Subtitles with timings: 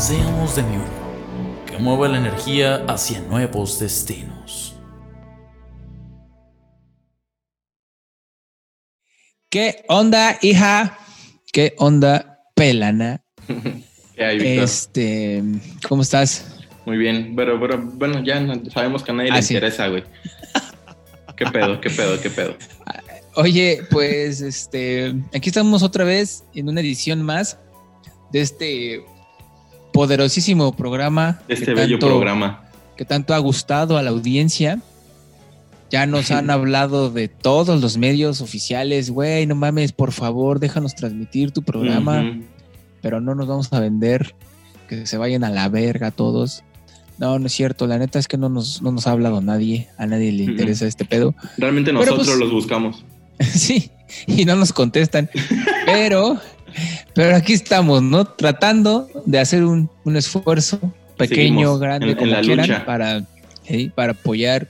[0.00, 4.74] Seamos de mi uno, que mueva la energía hacia nuevos destinos.
[9.50, 10.96] ¿Qué onda, hija?
[11.52, 13.22] ¿Qué onda, pelana?
[14.16, 14.38] ¿Qué hay?
[14.58, 15.42] Este,
[15.86, 16.46] ¿cómo estás?
[16.86, 19.52] Muy bien, pero, pero bueno, ya sabemos que a nadie Ah, le sí.
[19.52, 20.04] interesa, güey.
[21.36, 22.56] ¿Qué pedo, qué pedo, qué pedo?
[23.36, 27.58] Oye, pues este, aquí estamos otra vez en una edición más
[28.32, 29.04] de este
[29.92, 31.40] poderosísimo programa.
[31.48, 32.64] Este bello tanto- programa.
[32.96, 34.80] que tanto ha gustado a la audiencia.
[35.90, 40.94] Ya nos han hablado de todos los medios oficiales, güey, no mames, por favor, déjanos
[40.94, 42.38] transmitir tu programa,
[43.00, 44.34] pero no nos vamos a vender,
[44.88, 46.62] que se vayan a la verga todos.
[47.18, 49.88] No, no es cierto, la neta es que no nos, no nos ha hablado nadie,
[49.98, 51.34] a nadie le interesa este pedo.
[51.58, 53.04] Realmente Pero, nosotros pues, los buscamos.
[53.40, 53.90] sí,
[54.26, 55.28] y no nos contestan.
[55.86, 56.38] Pero,
[57.14, 58.24] pero aquí estamos, ¿no?
[58.24, 60.78] Tratando de hacer un, un esfuerzo
[61.16, 62.84] pequeño, Seguimos grande, en- en como la quieran, lucha.
[62.86, 63.24] para,
[63.68, 63.90] ¿sí?
[63.94, 64.68] para apoyar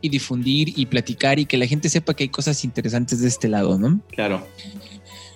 [0.00, 3.48] y difundir y platicar y que la gente sepa que hay cosas interesantes de este
[3.48, 4.00] lado, ¿no?
[4.10, 4.46] Claro.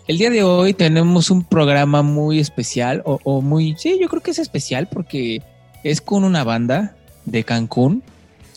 [0.06, 4.22] El día de hoy tenemos un programa muy especial, o, o muy, sí, yo creo
[4.22, 5.40] que es especial porque
[5.84, 8.02] es con una banda de Cancún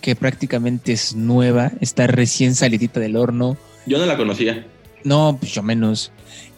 [0.02, 3.55] que prácticamente es nueva, está recién salidita del horno.
[3.86, 4.66] Yo no la conocía.
[5.05, 6.11] No, pues yo menos.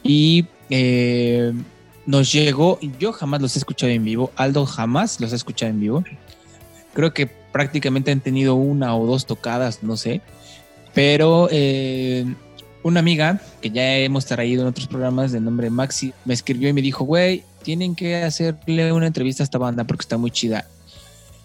[0.06, 1.52] Y eh,
[2.06, 5.80] nos llegó, yo jamás los he escuchado en vivo, Aldo jamás los ha escuchado en
[5.80, 6.04] vivo.
[6.94, 10.22] Creo que prácticamente han tenido una o dos tocadas, no sé.
[10.94, 12.26] Pero eh,
[12.84, 16.74] una amiga que ya hemos traído en otros programas de nombre Maxi me escribió y
[16.74, 20.70] me dijo, güey, tienen que hacerle una entrevista a esta banda porque está muy chida.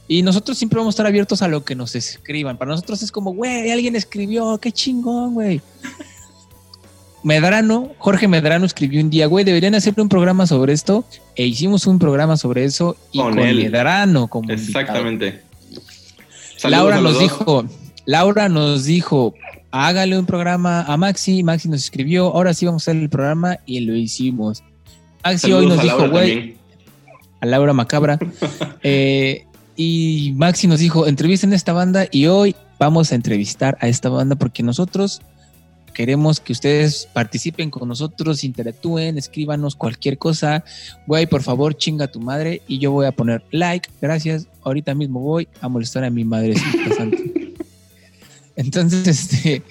[0.07, 2.59] Y nosotros siempre vamos a estar abiertos a lo que nos escriban.
[2.59, 5.63] Para nosotros es como, güey, alguien escribió, qué chingón, güey.
[7.23, 11.05] Medrano, Jorge Medrano escribió un día, güey, deberían hacerle un programa sobre esto.
[11.37, 13.57] E hicimos un programa sobre eso y Con con, él.
[13.57, 14.51] Medrano como.
[14.51, 15.43] Exactamente.
[16.65, 17.23] Laura nos dos.
[17.23, 17.65] dijo,
[18.07, 19.35] Laura nos dijo,
[19.71, 21.43] hágale un programa a Maxi.
[21.43, 24.63] Maxi nos escribió, ahora sí vamos a hacer el programa y lo hicimos.
[25.25, 26.57] Maxi Saludos hoy nos dijo, güey,
[27.41, 28.19] a Laura Macabra.
[28.83, 29.45] Eh,
[29.77, 34.09] y Maxi nos dijo, entrevisten a esta banda y hoy vamos a entrevistar a esta
[34.09, 35.21] banda porque nosotros
[36.01, 40.65] queremos que ustedes participen con nosotros, interactúen, escríbanos cualquier cosa.
[41.07, 44.47] Güey, por favor, chinga a tu madre y yo voy a poner like, gracias.
[44.65, 47.19] Ahorita mismo voy a molestar a mi madrecita santa.
[48.57, 49.63] Entonces, este,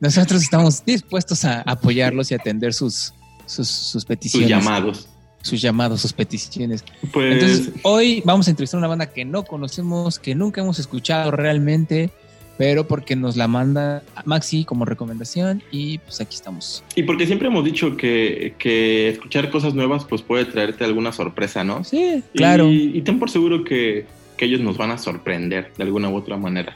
[0.00, 3.12] nosotros estamos dispuestos a apoyarlos y atender sus,
[3.44, 5.06] sus, sus Sus peticiones llamados.
[5.42, 6.82] sus llamados, sus peticiones.
[7.12, 10.78] Pues Entonces, hoy vamos a entrevistar a una banda que no conocemos, que nunca hemos
[10.78, 12.10] escuchado realmente,
[12.56, 16.84] pero porque nos la manda Maxi como recomendación y pues aquí estamos.
[16.94, 21.64] Y porque siempre hemos dicho que, que escuchar cosas nuevas pues puede traerte alguna sorpresa,
[21.64, 21.84] ¿no?
[21.84, 22.70] Sí, claro.
[22.70, 24.06] Y, y ten por seguro que,
[24.36, 26.74] que ellos nos van a sorprender de alguna u otra manera.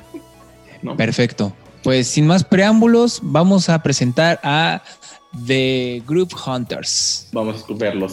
[0.83, 0.97] ¿no?
[0.97, 1.55] Perfecto.
[1.83, 4.83] Pues sin más preámbulos, vamos a presentar a
[5.47, 7.29] The Group Hunters.
[7.33, 8.13] Vamos a verlos.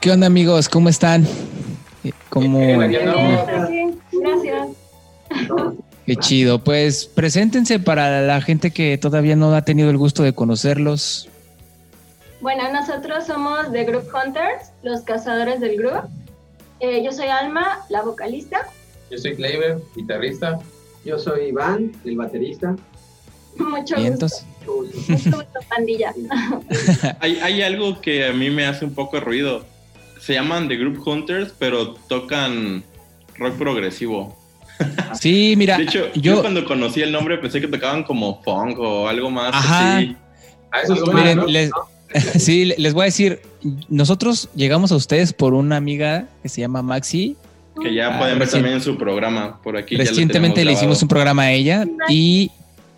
[0.00, 0.68] ¿Qué onda amigos?
[0.68, 1.26] ¿Cómo están?
[2.08, 2.58] Eh, ¿Cómo?
[2.58, 4.68] Bien, gracias.
[6.06, 6.62] Qué chido.
[6.62, 11.28] Pues preséntense para la gente que todavía no ha tenido el gusto de conocerlos.
[12.40, 16.02] Bueno, nosotros somos The Group Hunters, los cazadores del grupo.
[16.78, 18.68] Eh, yo soy Alma, la vocalista.
[19.10, 20.60] Yo soy Kleiber, guitarrista.
[21.04, 22.76] Yo soy Iván, el baterista.
[23.56, 24.26] Mucho gusto,
[24.66, 26.12] mucho gusto, pandilla.
[27.20, 29.64] Hay, hay algo que a mí me hace un poco de ruido.
[30.26, 32.82] Se llaman The Group Hunters, pero tocan
[33.38, 34.36] rock progresivo.
[35.18, 38.78] Sí, mira, De hecho, yo, yo, cuando conocí el nombre pensé que tocaban como funk
[38.78, 39.98] o algo más Ajá.
[39.98, 40.16] así.
[40.72, 41.46] A eso suena, Miren, ¿no?
[41.46, 41.70] les,
[42.42, 43.40] sí, les voy a decir,
[43.88, 47.36] nosotros llegamos a ustedes por una amiga que se llama Maxi.
[47.82, 49.96] Que ya Ah, pueden ver recién- también en su programa por aquí.
[49.96, 52.50] ya Recientemente le hicimos un programa a ella y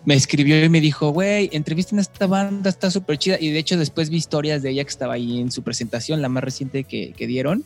[0.05, 3.37] me escribió y me dijo, güey, entrevisten a esta banda, está súper chida.
[3.39, 6.29] Y de hecho después vi historias de ella que estaba ahí en su presentación, la
[6.29, 7.63] más reciente que, que dieron.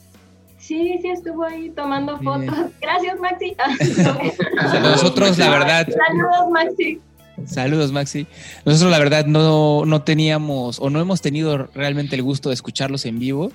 [0.58, 2.48] Sí, sí, estuvo ahí tomando Bien.
[2.48, 2.72] fotos.
[2.82, 3.56] Gracias, Maxi.
[4.82, 7.00] Nosotros, la verdad, Saludos, Maxi.
[7.46, 8.28] Saludos, Maxi.
[8.66, 13.06] Nosotros, la verdad, no, no teníamos o no hemos tenido realmente el gusto de escucharlos
[13.06, 13.52] en vivo.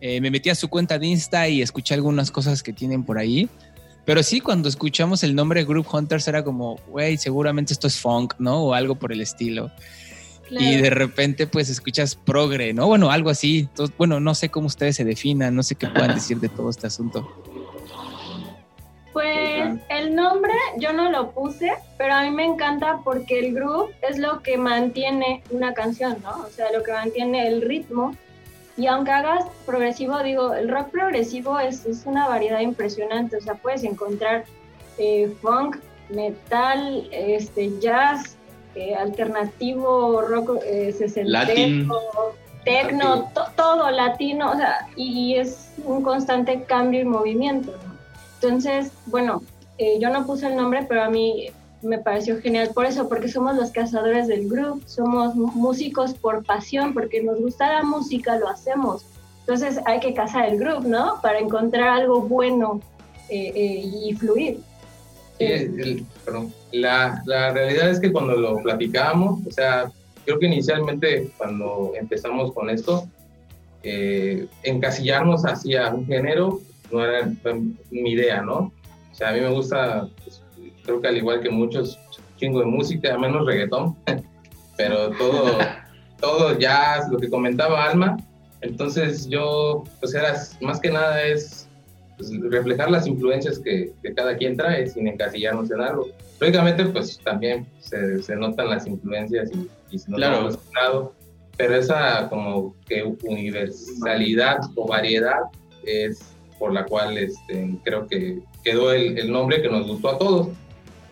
[0.00, 3.18] Eh, me metí a su cuenta de Insta y escuché algunas cosas que tienen por
[3.18, 3.50] ahí.
[4.06, 8.34] Pero sí, cuando escuchamos el nombre Group Hunters era como, güey, seguramente esto es funk,
[8.38, 8.62] ¿no?
[8.62, 9.70] O algo por el estilo.
[10.48, 12.86] Y de repente, pues escuchas progre, ¿no?
[12.86, 13.66] Bueno, algo así.
[13.68, 16.70] Entonces, bueno, no sé cómo ustedes se definan, no sé qué puedan decir de todo
[16.70, 17.28] este asunto.
[19.12, 23.90] Pues el nombre yo no lo puse, pero a mí me encanta porque el groove
[24.08, 26.44] es lo que mantiene una canción, ¿no?
[26.46, 28.14] O sea, lo que mantiene el ritmo.
[28.76, 33.36] Y aunque hagas progresivo, digo, el rock progresivo es, es una variedad impresionante.
[33.36, 34.44] O sea, puedes encontrar
[34.98, 35.78] eh, funk,
[36.10, 38.36] metal, este, jazz,
[38.74, 40.94] eh, alternativo, rock eh,
[41.24, 41.94] Latino.
[42.64, 47.96] tecno, todo latino, o sea, y es un constante cambio y movimiento, ¿no?
[48.34, 49.42] Entonces, bueno,
[49.78, 51.48] eh, yo no puse el nombre, pero a mí
[51.82, 56.94] me pareció genial por eso, porque somos los cazadores del grupo, somos músicos por pasión,
[56.94, 59.04] porque nos gusta la música, lo hacemos.
[59.40, 61.20] Entonces hay que cazar el grupo, ¿no?
[61.22, 62.80] Para encontrar algo bueno
[63.28, 64.60] eh, eh, y fluir.
[66.72, 69.92] La, la realidad es que cuando lo platicábamos, o sea,
[70.24, 73.06] creo que inicialmente cuando empezamos con esto,
[73.82, 77.30] eh, encasillarnos hacia un género no era
[77.90, 78.72] mi idea, ¿no?
[79.12, 80.42] O sea, a mí me gusta, pues,
[80.86, 81.98] creo que al igual que muchos,
[82.38, 83.96] chingo de música, menos reggaetón,
[84.76, 85.58] pero todo,
[86.20, 88.16] todo jazz, lo que comentaba Alma.
[88.62, 91.68] Entonces yo, pues era, más que nada es
[92.16, 96.08] pues, reflejar las influencias que, que cada quien trae sin encasillarnos en algo.
[96.40, 100.46] Lógicamente, pues también se, se notan las influencias y, y se nota Claro.
[100.46, 101.12] resultado,
[101.56, 105.40] pero esa como que universalidad o variedad
[105.84, 110.18] es por la cual este, creo que quedó el, el nombre que nos gustó a
[110.18, 110.48] todos.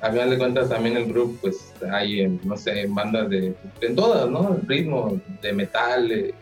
[0.04, 3.54] A final de cuentas también el grupo pues hay, en, no sé, en bandas de,
[3.80, 4.54] en todas, ¿no?
[4.60, 6.34] El ritmo de metal, de,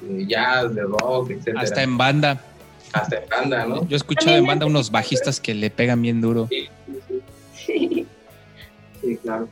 [0.00, 1.60] de jazz, de rock, etcétera.
[1.60, 2.40] Hasta en banda.
[2.94, 3.86] Hasta en banda, ¿no?
[3.86, 6.48] Yo he escuchado en banda unos bajistas que le pegan bien duro.
[7.54, 8.06] Sí.
[9.02, 9.48] Sí, claro.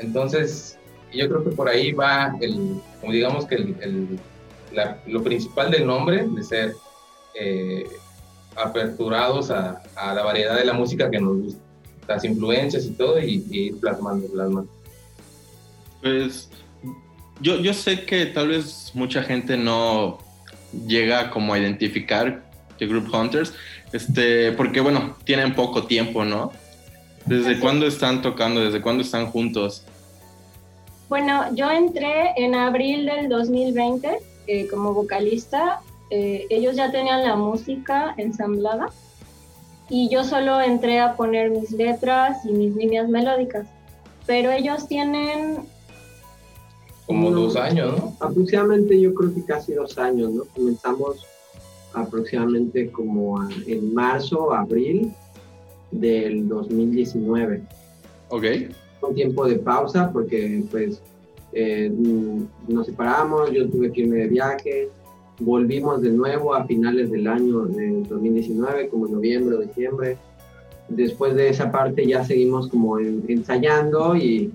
[0.00, 0.78] Entonces,
[1.12, 4.18] yo creo que por ahí va el, como digamos que el, el-
[4.72, 6.74] la- lo principal del nombre, de ser
[7.34, 7.86] eh,
[8.54, 11.60] aperturados a, a la variedad de la música que nos gusta,
[12.08, 14.70] las influencias y todo, y, y ir plasmando, plasmando.
[16.00, 16.48] Pues
[17.40, 20.18] yo, yo sé que tal vez mucha gente no
[20.86, 22.42] llega como a identificar
[22.78, 23.54] The Group Hunters,
[23.92, 26.52] este, porque bueno, tienen poco tiempo, ¿no?
[27.26, 28.60] ¿Desde cuándo están tocando?
[28.60, 29.84] ¿Desde cuándo están juntos?
[31.08, 35.80] Bueno, yo entré en abril del 2020 eh, como vocalista.
[36.10, 38.88] Eh, ellos ya tenían la música ensamblada
[39.88, 43.66] y yo solo entré a poner mis letras y mis líneas melódicas.
[44.26, 45.58] Pero ellos tienen,
[47.06, 48.16] Como dos años, ¿no?
[48.20, 50.44] Aproximadamente yo creo que casi dos años, ¿no?
[50.54, 51.26] Comenzamos
[51.94, 55.12] aproximadamente como en marzo, abril
[55.90, 57.62] del 2019.
[58.28, 58.44] ¿Ok?
[59.00, 61.00] un tiempo de pausa porque pues
[61.52, 64.88] eh, mm, nos separamos, yo tuve que irme de viaje,
[65.40, 70.16] volvimos de nuevo a finales del año de 2019, como noviembre o diciembre.
[70.88, 74.52] Después de esa parte ya seguimos como en- ensayando y,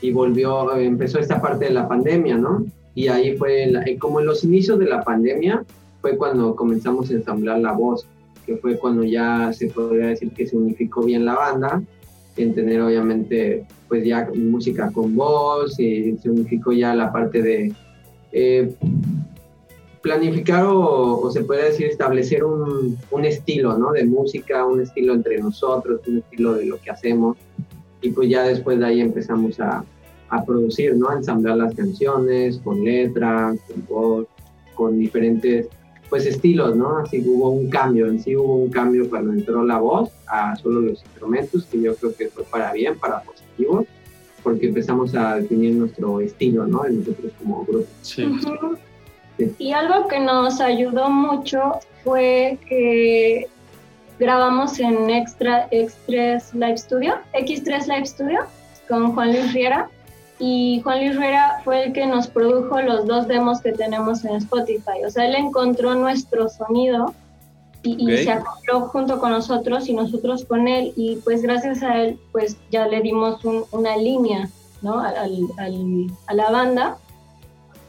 [0.00, 2.64] y volvió, eh, empezó esta parte de la pandemia, ¿no?
[2.94, 5.64] Y ahí fue, la- eh, como en los inicios de la pandemia,
[6.00, 8.06] fue cuando comenzamos a ensamblar la voz,
[8.46, 11.82] que fue cuando ya se podría decir que se unificó bien la banda,
[12.36, 17.72] en tener obviamente pues ya música con voz y se unificó ya la parte de
[18.32, 18.74] eh,
[20.04, 23.90] planificar o, o se puede decir establecer un, un estilo, ¿no?
[23.92, 27.38] De música, un estilo entre nosotros, un estilo de lo que hacemos
[28.02, 29.82] y pues ya después de ahí empezamos a,
[30.28, 31.08] a producir, ¿no?
[31.08, 34.26] A ensamblar las canciones con letras, con voz,
[34.74, 35.68] con diferentes
[36.10, 36.98] pues estilos, ¿no?
[36.98, 40.82] Así hubo un cambio, en sí hubo un cambio cuando entró la voz a solo
[40.82, 43.86] los instrumentos, que yo creo que fue para bien, para positivo,
[44.42, 46.82] porque empezamos a definir nuestro estilo, ¿no?
[46.82, 47.86] De nosotros como grupo.
[48.02, 48.26] Sí.
[48.26, 48.76] Ujú.
[48.76, 48.93] Sí.
[49.58, 53.48] Y algo que nos ayudó mucho fue que
[54.18, 58.40] grabamos en Extra, X3 Live Studio, X3 Live Studio,
[58.88, 59.88] con Juan Luis Riera.
[60.38, 64.36] Y Juan Luis Riera fue el que nos produjo los dos demos que tenemos en
[64.36, 65.04] Spotify.
[65.06, 67.14] O sea, él encontró nuestro sonido
[67.82, 70.92] y, se acopló junto con nosotros y nosotros con él.
[70.96, 74.48] Y pues gracias a él, pues ya le dimos un- una línea,
[74.82, 74.98] ¿no?
[75.00, 76.96] Al- al- al- a la banda.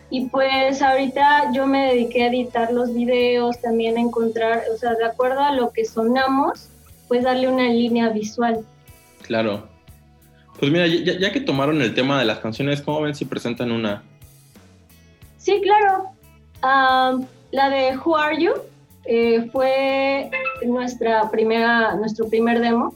[0.10, 4.94] Y pues ahorita yo me dediqué a editar los videos, también a encontrar, o sea,
[4.94, 6.70] de acuerdo a lo que sonamos,
[7.08, 8.64] pues darle una línea visual.
[9.24, 9.68] Claro.
[10.60, 13.72] Pues mira, ya, ya, que tomaron el tema de las canciones, ¿cómo ven si presentan
[13.72, 14.04] una?
[15.38, 16.06] Sí, claro.
[16.62, 17.18] Ah,
[17.52, 18.54] la de Who Are You
[19.06, 20.32] eh, fue
[20.66, 22.96] nuestra primera, nuestro primer demo,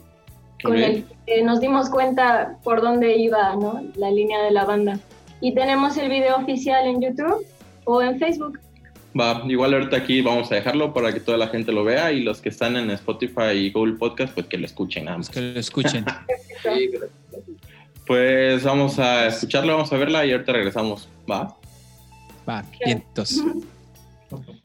[0.62, 3.82] con el que nos dimos cuenta por dónde iba ¿no?
[3.94, 4.98] la línea de la banda.
[5.40, 7.46] Y tenemos el video oficial en YouTube
[7.84, 8.58] o en Facebook.
[9.18, 12.22] Va, igual ahorita aquí vamos a dejarlo para que toda la gente lo vea y
[12.22, 15.30] los que están en Spotify y Google Podcast, pues que lo escuchen ambos.
[15.30, 16.04] Que lo escuchen.
[18.06, 21.08] pues vamos a escucharlo, vamos a verla y ahorita regresamos.
[21.28, 21.56] Va.
[22.48, 23.42] Va, vientos.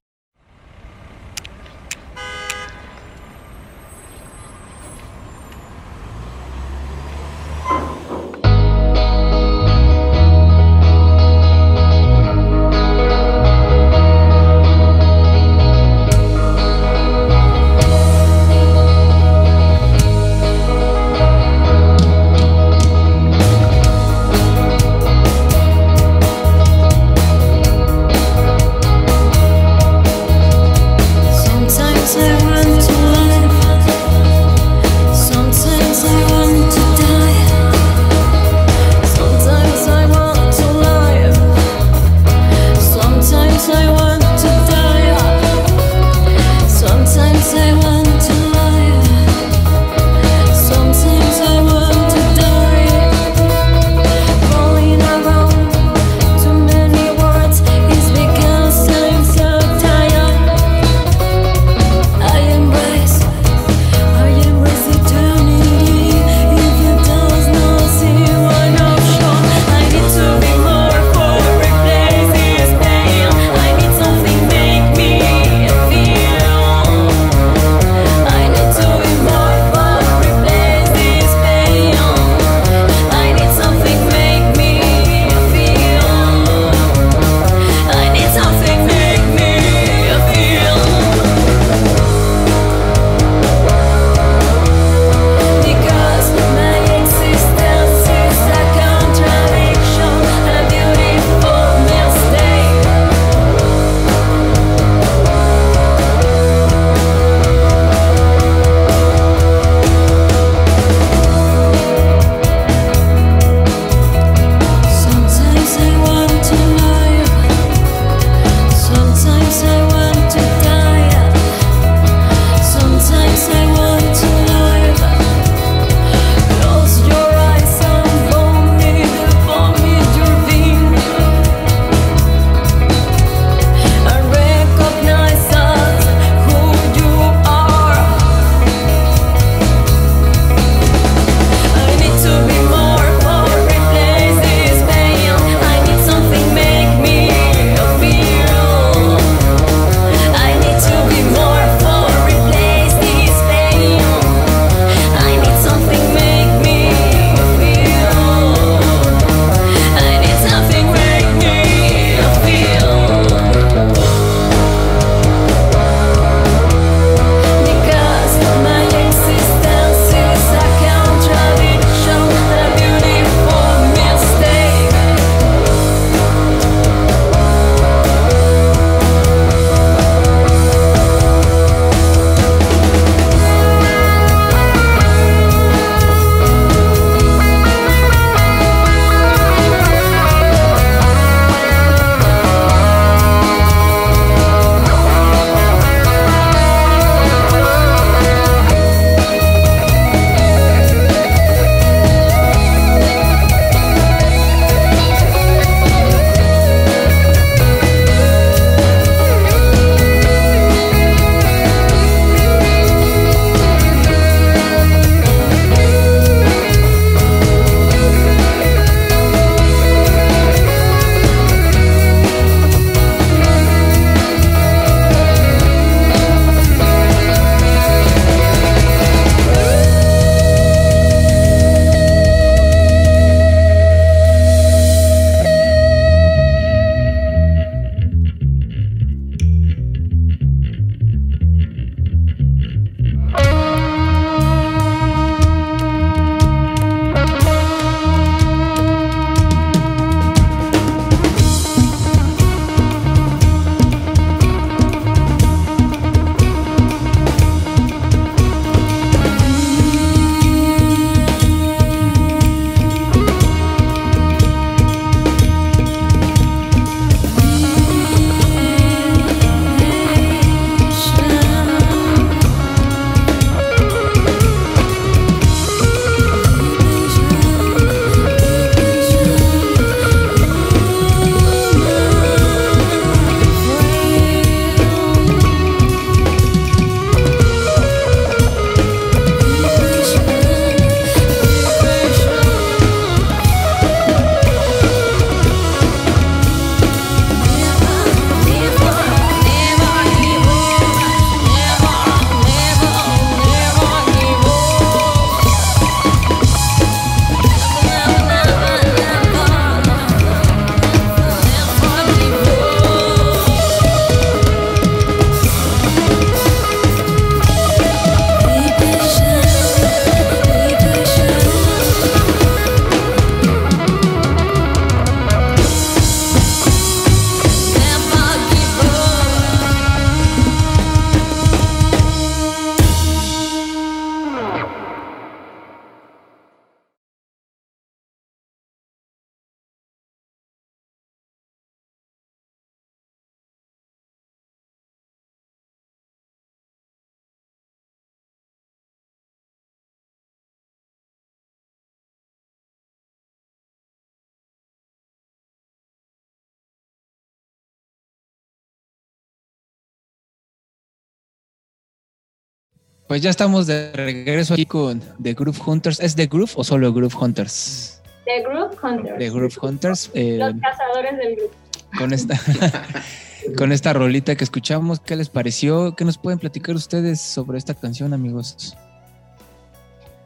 [363.07, 365.99] Pues ya estamos de regreso aquí con The Groove Hunters.
[365.99, 368.01] ¿Es The Groove o solo Groove Hunters?
[368.25, 369.17] The Groove Hunters.
[369.19, 370.11] The Groove Hunters.
[370.15, 371.53] eh, Los cazadores del grupo.
[371.99, 372.39] con esta
[373.57, 375.95] con esta rolita que escuchamos, ¿qué les pareció?
[375.95, 378.75] ¿Qué nos pueden platicar ustedes sobre esta canción, amigos?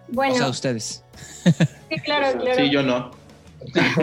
[0.08, 1.04] Bueno, O sea, ustedes.
[1.44, 2.56] sí, claro, claro.
[2.58, 3.12] Sí, yo no.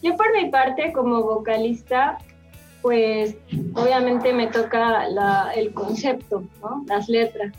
[0.00, 2.18] Yo por mi parte, como vocalista,
[2.82, 3.36] pues
[3.74, 6.84] obviamente me toca la- el concepto, ¿no?
[6.86, 7.52] Las letras.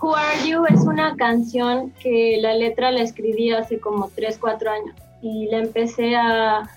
[0.00, 4.70] Who Are You es una canción que la letra la escribí hace como 3, 4
[4.70, 6.68] años y la empecé a,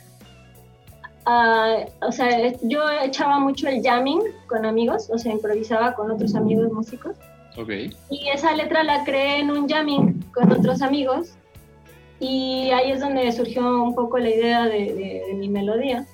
[1.25, 6.35] a- o sea, yo echaba mucho el jamming con amigos, o sea, improvisaba con otros
[6.35, 7.15] amigos músicos
[7.57, 7.69] Ok.
[8.09, 11.33] y esa letra la creé en un jamming con otros amigos
[12.19, 16.05] y ahí es donde surgió un poco la idea de, de- de mi melodía.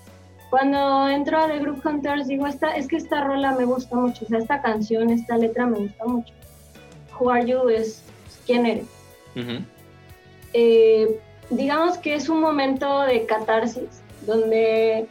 [0.53, 4.23] Cuando entro a The Group Hunters digo, esta, es que esta rola me gusta mucho,
[4.23, 6.31] o sea, esta canción, esta letra me gusta mucho.
[7.19, 8.03] Who Are You es
[8.45, 8.85] quién eres.
[10.53, 15.07] Eh, digamos que es un momento de catarsis, donde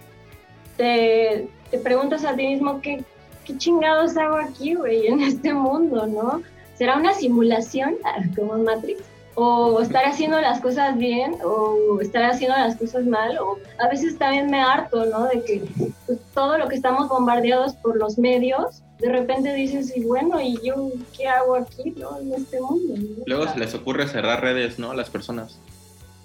[0.76, 3.02] te, te preguntas a ti mismo qué,
[3.44, 6.40] qué chingados hago aquí, güey, en este mundo, ¿no?
[6.74, 7.96] ¿Será una simulación
[8.36, 9.02] como en Matrix?
[9.34, 11.36] ¿O estar haciendo las cosas bien?
[11.42, 13.38] ¿O estar haciendo las cosas mal?
[13.38, 15.26] O a veces también me harto, ¿no?
[15.26, 15.62] De que
[16.06, 20.58] pues, todo lo que estamos bombardeados por los medios, de repente dices, y bueno, ¿y
[20.62, 22.18] yo qué hago aquí, ¿no?
[22.20, 22.94] En este mundo.
[22.96, 23.22] ¿no?
[23.26, 24.90] Luego se les ocurre cerrar redes, ¿no?
[24.90, 25.58] A las personas.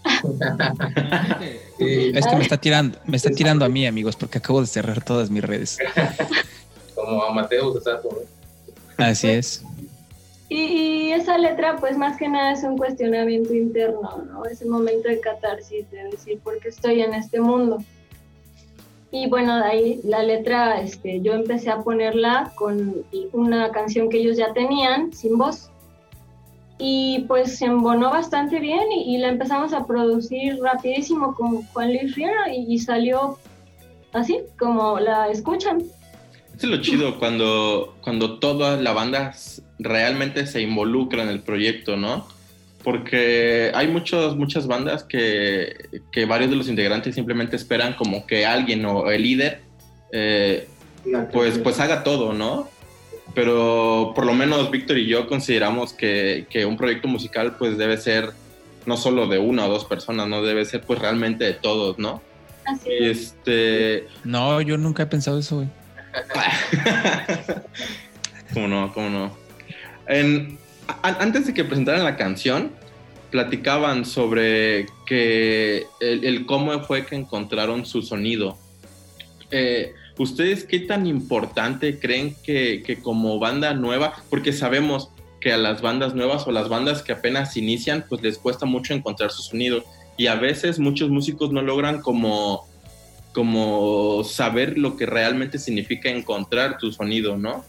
[1.80, 5.04] Es que me está tirando, me está tirando a mí, amigos, porque acabo de cerrar
[5.04, 5.78] todas mis redes.
[6.96, 8.10] como Amadeus, exacto.
[8.12, 9.06] ¿no?
[9.06, 9.64] Así es.
[10.50, 14.46] Y, y esa letra, pues más que nada es un cuestionamiento interno, ¿no?
[14.46, 17.80] Es un momento de catarsis, de decir por qué estoy en este mundo.
[19.12, 24.18] Y bueno, de ahí la letra, este, yo empecé a ponerla con una canción que
[24.18, 25.70] ellos ya tenían, sin voz.
[26.78, 32.16] Y pues se embonó bastante bien y, la empezamos a producir rapidísimo con Juan Luis
[32.16, 33.40] Riera y salió
[34.14, 35.84] así, como la escuchan.
[36.58, 41.96] Es lo chido cuando, cuando toda la banda s- realmente se involucra en el proyecto,
[41.98, 42.28] ¿no?
[42.84, 45.76] Porque hay muchos, muchas bandas que,
[46.12, 49.62] que varios de los integrantes simplemente esperan como que alguien o el líder
[50.12, 50.68] eh,
[51.32, 52.70] pues, pues haga todo, ¿no?
[53.36, 57.98] Pero por lo menos Víctor y yo consideramos que, que un proyecto musical pues debe
[57.98, 58.32] ser
[58.86, 62.22] no solo de una o dos personas, no debe ser pues realmente de todos, ¿no?
[62.66, 63.18] Así Y es.
[63.20, 65.68] este, No, yo nunca he pensado eso, güey.
[68.54, 68.94] ¿Cómo no?
[68.94, 69.38] ¿Cómo no?
[71.02, 72.72] Antes de que presentaran la canción,
[73.32, 78.58] platicaban sobre que el, el cómo fue que encontraron su sonido.
[79.52, 85.58] Eh, ¿Ustedes qué tan importante creen que, que como banda nueva, porque sabemos que a
[85.58, 89.44] las bandas nuevas o las bandas que apenas inician, pues les cuesta mucho encontrar su
[89.44, 89.84] sonido
[90.18, 92.68] y a veces muchos músicos no logran como
[93.38, 97.64] como saber lo que realmente significa encontrar tu sonido, ¿no?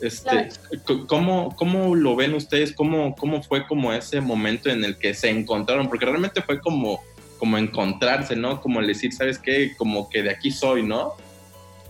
[0.00, 1.06] Este, Claro.
[1.08, 2.72] ¿cómo, ¿Cómo lo ven ustedes?
[2.72, 5.88] ¿Cómo, ¿Cómo fue como ese momento en el que se encontraron?
[5.88, 7.00] Porque realmente fue como,
[7.40, 8.60] como encontrarse, ¿no?
[8.60, 9.72] Como el decir, ¿sabes qué?
[9.76, 11.14] Como que de aquí soy, ¿no?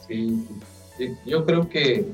[0.09, 0.47] Sí,
[0.97, 2.07] sí, yo creo que,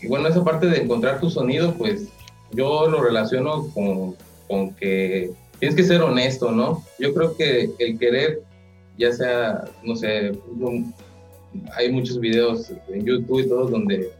[0.00, 2.08] que, bueno, esa parte de encontrar tu sonido, pues
[2.50, 4.16] yo lo relaciono con,
[4.48, 6.82] con que tienes que ser honesto, ¿no?
[6.98, 8.42] Yo creo que el querer,
[8.98, 10.32] ya sea, no sé,
[11.76, 14.10] hay muchos videos en YouTube y todos donde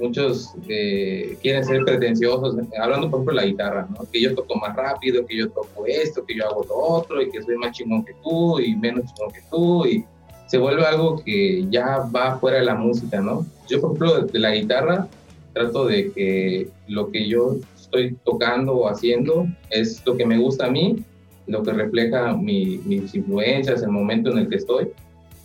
[0.00, 4.10] muchos eh, quieren ser pretenciosos, hablando por ejemplo de la guitarra, ¿no?
[4.10, 7.30] Que yo toco más rápido, que yo toco esto, que yo hago lo otro, y
[7.30, 10.04] que soy más chingón que tú, y menos chingón que tú, y
[10.46, 13.46] se vuelve algo que ya va fuera de la música, ¿no?
[13.68, 15.06] Yo, por ejemplo, de la guitarra,
[15.52, 20.66] trato de que lo que yo estoy tocando o haciendo es lo que me gusta
[20.66, 21.04] a mí,
[21.50, 24.88] lo que refleja mi- mis influencias, el momento en el que estoy.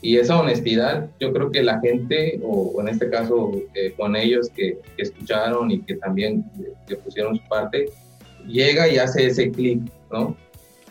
[0.01, 4.49] Y esa honestidad, yo creo que la gente, o, en este caso eh, con ellos
[4.55, 7.89] que, que escucharon y que también eh, le pusieron su parte,
[8.47, 9.79] llega y hace ese clic,
[10.11, 10.35] ¿no?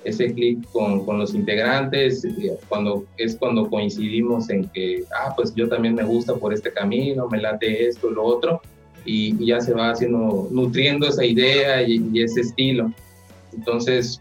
[0.02, 2.26] Ese clic con, con los integrantes,
[2.68, 7.28] cuando, es cuando coincidimos en que, ah, pues yo también me gusta por este camino,
[7.28, 8.60] me late esto, lo otro,
[9.06, 12.92] y, y ya se va haciendo, nutriendo esa idea y, y ese estilo.
[13.56, 14.20] Entonces,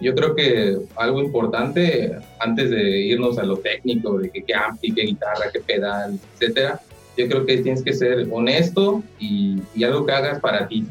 [0.00, 4.92] yo creo que algo importante antes de irnos a lo técnico, de que qué ampli,
[4.92, 6.80] qué guitarra, qué pedal, etcétera,
[7.16, 10.84] yo creo que tienes que ser honesto y, y algo que hagas para ti.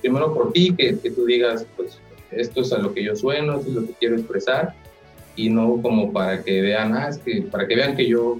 [0.00, 1.98] Primero por ti, que, que tú digas, pues
[2.30, 4.74] esto es a lo que yo sueno, esto es lo que quiero expresar
[5.36, 8.38] y no como para que vean, ah, es que para que vean que yo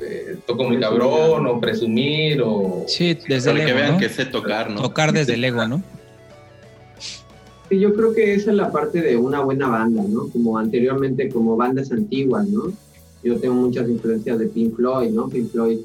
[0.00, 2.84] eh, toco muy cabrón o presumir o...
[2.86, 3.98] Sí, desde el Para que vean ¿no?
[3.98, 4.80] que sé tocar, ¿no?
[4.80, 5.82] Tocar desde el ego, ¿no?
[7.68, 10.28] Sí, yo creo que esa es la parte de una buena banda, ¿no?
[10.28, 12.72] Como anteriormente, como bandas antiguas, ¿no?
[13.22, 15.28] Yo tengo muchas influencias de Pink Floyd, ¿no?
[15.28, 15.80] Pink Floyd,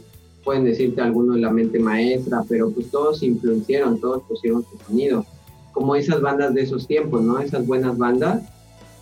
[0.46, 5.26] pueden decirte algunos la mente maestra, pero pues todos influenciaron, todos pusieron su sonido.
[5.74, 7.40] Como esas bandas de esos tiempos, ¿no?
[7.40, 8.44] Esas buenas bandas,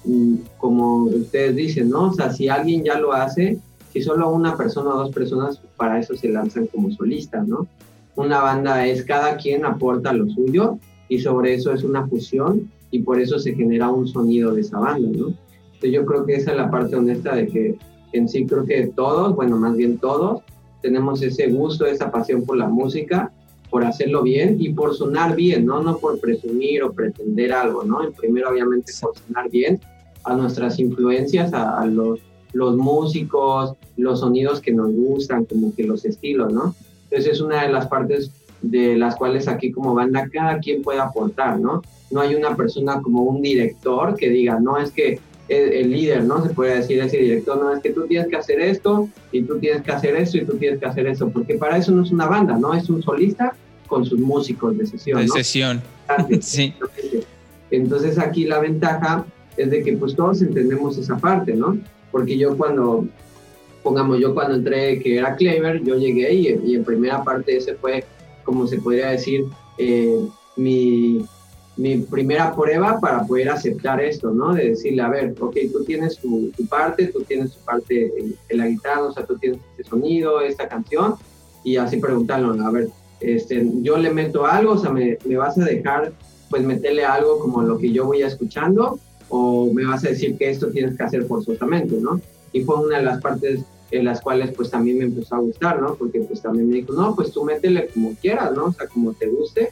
[0.05, 2.09] mm, como ustedes dicen, ¿no?
[2.09, 3.59] O sea, si alguien ya lo hace,
[3.93, 7.67] si solo una persona o dos personas, para eso se lanzan como solistas, ¿no?
[8.15, 10.79] Una banda es cada quien aporta lo suyo
[11.11, 14.79] y sobre eso es una fusión y por eso se genera un sonido de esa
[14.79, 15.33] banda, ¿no?
[15.73, 17.77] Entonces yo creo que esa es la parte honesta de que
[18.13, 20.41] en sí creo que todos, bueno, más bien todos,
[20.81, 23.29] tenemos ese gusto, esa pasión por la música,
[23.69, 25.83] por hacerlo bien y por sonar bien, ¿no?
[25.83, 28.05] No por presumir o pretender algo, ¿no?
[28.05, 29.81] En primero, obviamente, por sonar bien
[30.23, 32.21] a nuestras influencias, a, a los,
[32.53, 36.73] los músicos, los sonidos que nos gustan, como que los estilos, ¿no?
[37.11, 40.99] Entonces es una de las partes de las cuales aquí como banda cada quien puede
[40.99, 41.81] aportar, ¿no?
[42.11, 46.23] No hay una persona como un director que diga, no, es que el, el líder,
[46.23, 46.43] ¿no?
[46.45, 49.59] Se puede decir ese director, no, es que tú tienes que hacer esto y tú
[49.59, 52.11] tienes que hacer esto y tú tienes que hacer eso, porque para eso no es
[52.11, 52.73] una banda, ¿no?
[52.73, 53.53] Es un solista
[53.87, 55.33] con sus músicos de sesión, De ¿no?
[55.33, 55.81] sesión.
[56.41, 56.73] Sí.
[57.71, 59.25] Entonces aquí la ventaja
[59.57, 61.77] es de que pues todos entendemos esa parte, ¿no?
[62.11, 63.05] Porque yo cuando,
[63.83, 67.75] pongamos yo cuando entré que era Clever, yo llegué y, y en primera parte ese
[67.75, 68.03] fue,
[68.43, 69.45] como se podría decir,
[69.77, 70.19] eh,
[70.55, 71.25] mi,
[71.77, 74.53] mi primera prueba para poder aceptar esto, ¿no?
[74.53, 78.35] De decirle, a ver, ok, tú tienes tu, tu parte, tú tienes tu parte en,
[78.49, 81.15] en la guitarra, o sea, tú tienes este sonido, esta canción,
[81.63, 85.57] y así preguntarlo, a ver, este, yo le meto algo, o sea, me, me vas
[85.57, 86.13] a dejar
[86.49, 88.99] pues meterle algo como lo que yo voy escuchando
[89.29, 92.19] o me vas a decir que esto tienes que hacer forzosamente, ¿no?
[92.51, 95.81] Y fue una de las partes en las cuales pues también me empezó a gustar,
[95.81, 95.95] ¿no?
[95.95, 98.65] Porque pues también me dijo, no, pues tú métele como quieras, ¿no?
[98.65, 99.69] O sea, como te guste,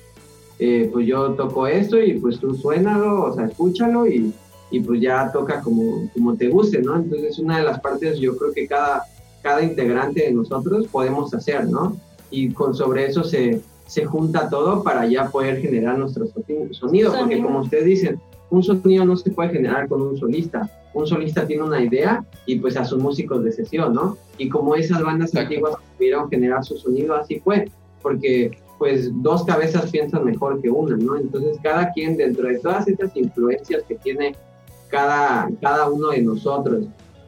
[0.59, 4.33] eh, pues yo toco esto y pues tú suénalo, o sea, escúchalo y,
[4.71, 6.97] y pues ya toca como, como te guste, ¿no?
[6.97, 9.03] Entonces una de las partes yo creo que cada,
[9.41, 11.95] cada integrante de nosotros podemos hacer, ¿no?
[12.29, 17.13] Y con sobre eso se, se junta todo para ya poder generar nuestro soni- sonido,
[17.17, 18.19] porque como ustedes dicen,
[18.49, 20.69] un sonido no se puede generar con un solista.
[20.93, 24.17] Un solista tiene una idea y pues a sus músicos de sesión, ¿no?
[24.37, 25.53] Y como esas bandas Exacto.
[25.53, 27.69] antiguas pudieron generar su sonido, así fue,
[28.01, 31.17] porque pues dos cabezas piensan mejor que una, ¿no?
[31.17, 34.35] Entonces cada quien dentro de todas estas influencias que tiene
[34.89, 36.85] cada, cada uno de nosotros,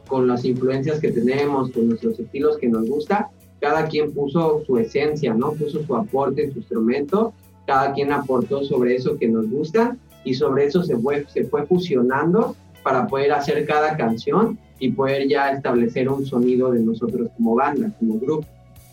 [0.08, 3.30] con las influencias que tenemos, con nuestros estilos que nos gusta,
[3.60, 5.52] cada quien puso su esencia, ¿no?
[5.52, 7.32] Puso su aporte en su instrumento,
[7.66, 11.66] cada quien aportó sobre eso que nos gusta y sobre eso se fue, se fue
[11.66, 17.54] fusionando para poder hacer cada canción y poder ya establecer un sonido de nosotros como
[17.54, 18.46] banda, como grupo.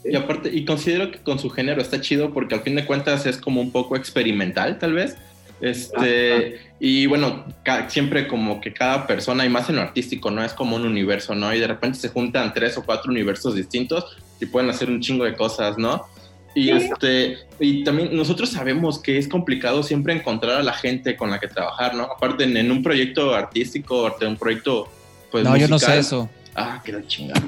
[0.04, 3.26] Y aparte, y considero que con su género está chido porque al fin de cuentas
[3.26, 5.18] es como un poco experimental, tal vez.
[5.62, 7.44] Este, y bueno,
[7.90, 10.44] siempre como que cada persona, y más en lo artístico, ¿no?
[10.44, 11.54] Es como un universo, ¿no?
[11.54, 15.26] Y de repente se juntan tres o cuatro universos distintos y pueden hacer un chingo
[15.26, 16.06] de cosas, ¿no?
[16.56, 16.72] Y Sí.
[16.72, 21.40] este, y también nosotros sabemos que es complicado siempre encontrar a la gente con la
[21.40, 22.04] que trabajar, ¿no?
[22.04, 24.90] Aparte en, en un proyecto artístico, en un proyecto,
[25.32, 25.44] pues.
[25.44, 26.30] No, yo no sé eso.
[26.56, 27.40] Ah, qué la chingada,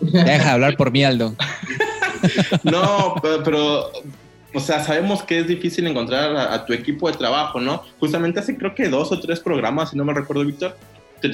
[0.00, 0.12] güey.
[0.12, 1.34] Deja de hablar por mí, Aldo.
[2.62, 3.90] No, pero, pero,
[4.54, 7.82] o sea, sabemos que es difícil encontrar a, a tu equipo de trabajo, ¿no?
[8.00, 10.76] Justamente hace creo que dos o tres programas, si no me recuerdo, Víctor,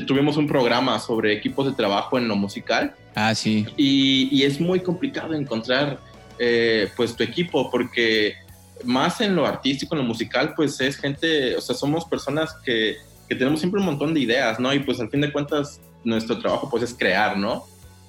[0.07, 3.67] tuvimos un programa sobre equipos de trabajo en lo musical Ah, sí.
[3.77, 5.99] y, y es muy complicado encontrar,
[6.43, 8.35] eh, pues, tu equipo porque
[8.85, 12.97] más en lo artístico, en lo musical, pues es gente, o sea, somos personas que,
[13.29, 14.73] que tenemos siempre un montón de ideas, ¿no?
[14.73, 17.65] Y pues al fin de cuentas nuestro trabajo pues es crear, ¿no?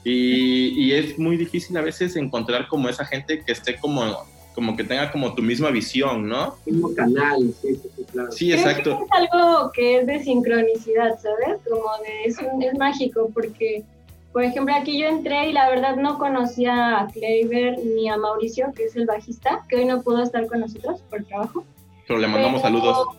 [0.06, 4.76] Y, y es muy difícil a veces encontrar como esa gente que esté como, como
[4.78, 6.56] que tenga como tu misma visión, ¿no?
[6.66, 8.32] Mismo canal, sí, sí, sí, claro.
[8.32, 8.92] Sí, exacto.
[9.04, 11.60] es algo que es de sincronicidad, ¿sabes?
[11.70, 13.84] Como de, es, un- es mágico porque,
[14.32, 18.72] por ejemplo, aquí yo entré y la verdad no conocía a Kleiber ni a Mauricio,
[18.76, 21.66] que es el bajista, que hoy no pudo estar con nosotros por trabajo.
[22.08, 23.08] Pero le mandamos Pero- saludos.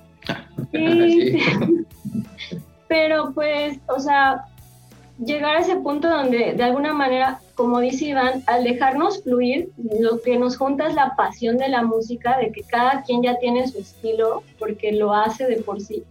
[0.72, 1.38] Sí,
[2.88, 4.46] pero pues, o sea,
[5.24, 9.70] llegar a ese punto donde de alguna manera, como dice Iván, al dejarnos fluir,
[10.00, 13.38] lo que nos junta es la pasión de la música, de que cada quien ya
[13.38, 16.04] tiene su estilo, porque lo hace de por sí,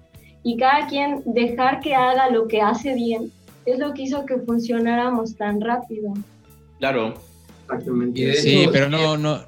[0.43, 3.31] y cada quien dejar que haga lo que hace bien,
[3.65, 6.13] es lo que hizo que funcionáramos tan rápido.
[6.79, 7.13] Claro.
[7.63, 8.33] Exactamente.
[8.35, 9.41] Sí, pero no, no.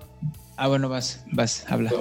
[0.56, 1.92] Ah, bueno, vas, vas, habla.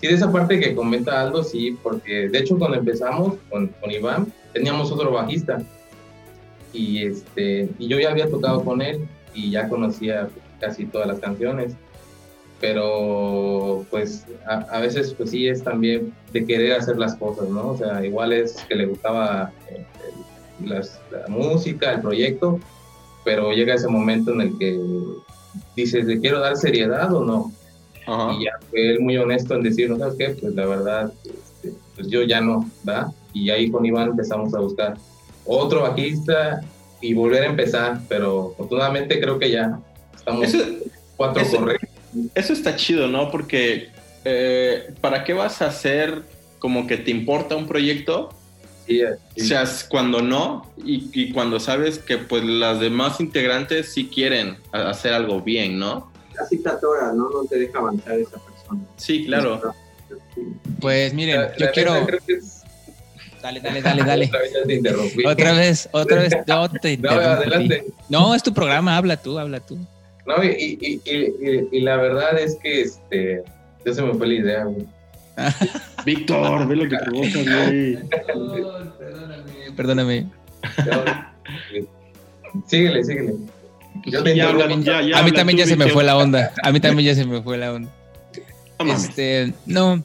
[0.00, 3.90] Sí, de esa parte que comenta Aldo, sí, porque de hecho cuando empezamos con, con
[3.90, 5.62] Iván, teníamos otro bajista.
[6.72, 9.08] Y, este, y yo ya había tocado con él.
[9.34, 10.28] y ya conocía
[10.60, 11.74] casi todas las canciones.
[12.60, 17.68] Pero pues a, veces pues sí es también de querer hacer las cosas, ¿no?
[17.68, 19.86] O sea, igual es que le gustaba eh,
[20.64, 20.82] la
[21.28, 22.58] música, el proyecto,
[23.24, 24.80] pero llega ese momento en el que
[25.76, 27.52] dices, ¿le quiero dar seriedad o no?
[28.32, 30.30] Y ya fue él muy honesto en decir, ¿no sabes qué?
[30.30, 33.08] Pues la verdad, este, pues yo ya no, ¿verdad?
[33.34, 34.96] Y ahí con Iván empezamos a buscar
[35.44, 36.62] otro bajista
[37.00, 39.78] y volver a empezar, pero afortunadamente creo que ya
[40.16, 40.48] estamos
[41.16, 41.90] cuatro eso, correctos.
[42.34, 43.30] Eso está chido, ¿no?
[43.30, 43.88] Porque
[44.24, 46.22] eh, ¿para qué vas a hacer
[46.58, 48.30] como que te importa un proyecto?
[48.88, 54.08] Sí, O sea, cuando no y, y, cuando sabes que pues las demás integrantes sí
[54.08, 56.10] quieren hacer algo bien, ¿no?
[56.34, 57.28] Casi te atora, ¿no?
[57.28, 58.80] No te deja avanzar esa persona.
[58.96, 59.74] Sí, claro.
[60.80, 62.06] Pues miren, yo quiero...
[63.42, 64.30] Dale, dale, dale, dale.
[65.26, 67.84] Otra vez, otra vez, no te No, adelante.
[68.08, 69.78] No, es tu programa, habla tú, habla tú.
[70.26, 73.42] No, y, y, y, y, la verdad es que este,
[73.84, 74.86] ya se me fue la idea, güey.
[76.04, 77.98] Víctor, ve lo que provoca, güey.
[78.96, 79.46] perdóname,
[79.76, 80.28] perdóname.
[82.66, 83.34] síguele, síguele.
[84.06, 86.52] Yo te ya, ya, ya, a mí también ya se me fue la onda.
[86.62, 87.88] A mí también ya se me fue la onda.
[88.78, 90.02] Este, no,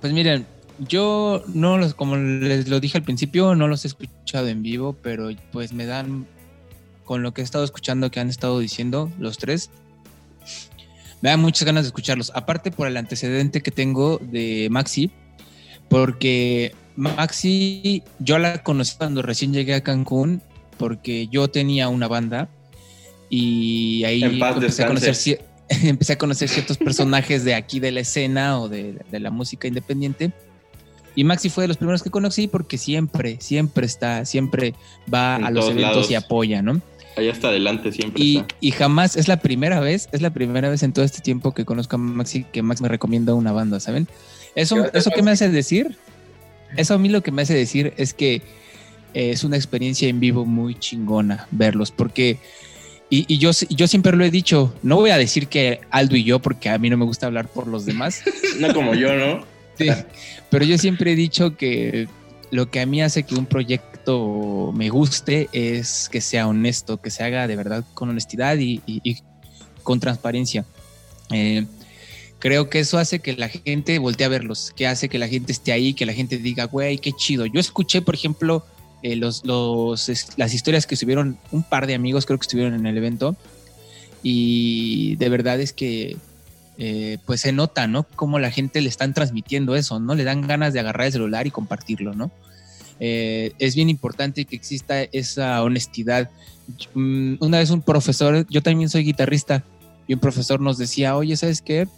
[0.00, 0.46] pues miren,
[0.78, 4.96] yo no los, como les lo dije al principio, no los he escuchado en vivo,
[5.02, 6.26] pero pues me dan,
[7.04, 9.70] con lo que he estado escuchando que han estado diciendo los tres,
[11.20, 12.32] me dan muchas ganas de escucharlos.
[12.34, 15.10] Aparte por el antecedente que tengo de Maxi,
[15.88, 20.42] porque Maxi, yo la conocí cuando recién llegué a Cancún,
[20.78, 22.48] porque yo tenía una banda
[23.28, 28.60] y ahí empecé a, conocer, empecé a conocer ciertos personajes de aquí de la escena
[28.60, 30.32] o de, de la música independiente
[31.14, 34.74] y Maxi fue de los primeros que conocí porque siempre, siempre está, siempre
[35.12, 36.80] va a los eventos y apoya, ¿no?
[37.20, 38.22] Allá está adelante siempre.
[38.22, 41.52] Y, y, jamás, es la primera vez, es la primera vez en todo este tiempo
[41.52, 44.08] que conozco a Maxi que Max me recomienda una banda, ¿saben?
[44.54, 45.96] Eso, eso que me hace decir,
[46.78, 48.36] eso a mí lo que me hace decir es que
[49.12, 52.38] eh, es una experiencia en vivo muy chingona verlos, porque,
[53.10, 56.24] y, y, yo, yo siempre lo he dicho, no voy a decir que Aldo y
[56.24, 58.22] yo, porque a mí no me gusta hablar por los demás.
[58.60, 59.44] no como yo, ¿no?
[59.76, 59.90] Sí,
[60.48, 62.08] pero yo siempre he dicho que
[62.50, 63.89] lo que a mí hace que un proyecto
[64.74, 68.80] me guste es que sea honesto, que se haga de verdad con honestidad y,
[69.82, 70.64] con transparencia.
[71.30, 71.66] Eh,
[72.38, 75.52] creo que eso hace que la gente voltee a verlos, que hace que la gente
[75.52, 77.46] esté ahí, que la gente diga, güey, qué chido.
[77.46, 78.64] Yo escuché, por ejemplo,
[79.02, 82.86] eh, los, los, las historias que subieron un par de amigos, creo que estuvieron en
[82.86, 83.36] el evento,
[84.22, 86.16] y de verdad es que
[86.78, 88.04] eh, pues se nota, ¿no?
[88.16, 90.14] Cómo la gente le están transmitiendo eso, ¿no?
[90.14, 92.30] Le dan ganas de agarrar el celular y compartirlo, ¿no?
[93.00, 96.30] Eh, es bien importante que exista esa honestidad.
[96.94, 99.64] Mm, una vez un profesor, yo también soy guitarrista,
[100.06, 101.88] y un profesor nos decía, oye, ¿sabes qué?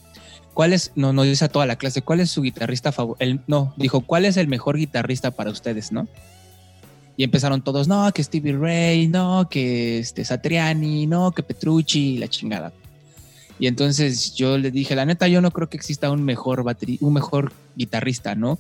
[0.55, 3.43] ¿Cuál es, no, nos dice a toda la clase, ¿cuál es su guitarrista favorito?
[3.47, 6.07] No, dijo, ¿cuál es el mejor guitarrista para ustedes, no?
[7.17, 12.29] Y empezaron todos, no, que Stevie Ray, no, que este, Satriani, no, que Petrucci, la
[12.29, 12.73] chingada.
[13.59, 16.65] Y entonces yo le dije, la neta, yo no creo que exista un mejor
[17.01, 18.59] un mejor guitarrista, ¿no?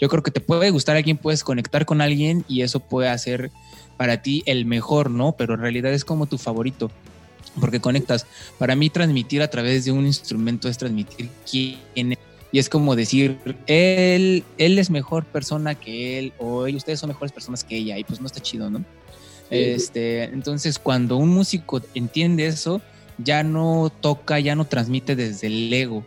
[0.00, 3.08] Yo creo que te puede gustar a alguien, puedes conectar con alguien y eso puede
[3.08, 3.50] hacer
[3.96, 5.32] para ti el mejor, ¿no?
[5.32, 6.90] Pero en realidad es como tu favorito,
[7.60, 8.26] porque conectas.
[8.58, 12.18] Para mí transmitir a través de un instrumento es transmitir quién es.
[12.52, 17.30] Y es como decir, él, él es mejor persona que él, o ustedes son mejores
[17.30, 18.84] personas que ella, y pues no está chido, ¿no?
[19.50, 22.80] Este, entonces, cuando un músico entiende eso,
[23.18, 26.04] ya no toca, ya no transmite desde el ego.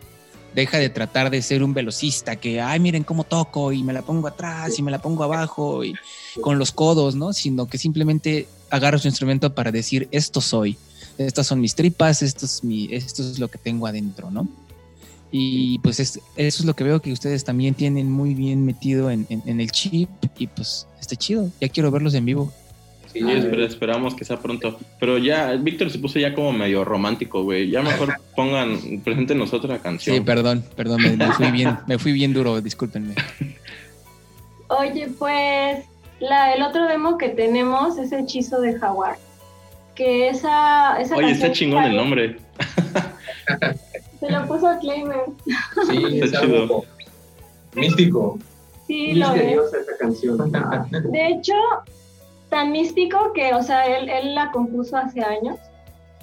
[0.55, 4.03] Deja de tratar de ser un velocista que, ay, miren cómo toco y me la
[4.03, 5.95] pongo atrás y me la pongo abajo y
[6.41, 7.33] con los codos, ¿no?
[7.33, 10.77] Sino que simplemente agarra su instrumento para decir, esto soy,
[11.17, 14.47] estas son mis tripas, esto es, mi, esto es lo que tengo adentro, ¿no?
[15.31, 19.25] Y pues eso es lo que veo que ustedes también tienen muy bien metido en,
[19.29, 22.53] en el chip y pues está chido, ya quiero verlos en vivo.
[23.13, 23.21] Sí,
[23.59, 24.77] esperamos que sea pronto.
[24.99, 27.69] Pero ya, Víctor se puso ya como medio romántico, güey.
[27.69, 30.15] Ya mejor pongan, presenten nosotros la canción.
[30.15, 33.13] Sí, perdón, perdón, me, fui bien, me fui bien duro, discúlpenme.
[34.67, 35.85] Oye, pues
[36.19, 39.17] la, el otro demo que tenemos es Hechizo de Jaguar.
[39.93, 42.37] Que esa, esa Oye, está chingón el nombre.
[44.19, 45.25] Se lo puso a Claimer.
[45.87, 46.83] Sí, está chido.
[47.75, 48.39] Místico.
[48.87, 49.73] Sí, lo es.
[49.73, 50.51] esa canción.
[51.11, 51.53] De hecho,
[52.53, 55.57] tan místico que, o sea, él, él la compuso hace años.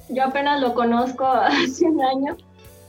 [0.08, 2.36] Yo apenas lo conozco hace un año.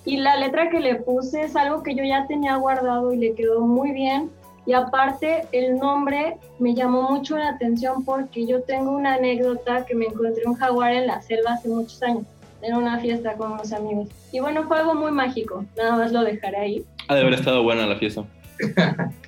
[0.05, 3.33] Y la letra que le puse es algo que yo ya tenía guardado y le
[3.33, 4.29] quedó muy bien.
[4.67, 9.95] Y aparte, el nombre me llamó mucho la atención porque yo tengo una anécdota que
[9.95, 12.25] me encontré un jaguar en la selva hace muchos años,
[12.61, 14.09] en una fiesta con unos amigos.
[14.31, 16.85] Y bueno, fue algo muy mágico, nada más lo dejaré ahí.
[17.07, 18.23] Ha de haber estado buena la fiesta.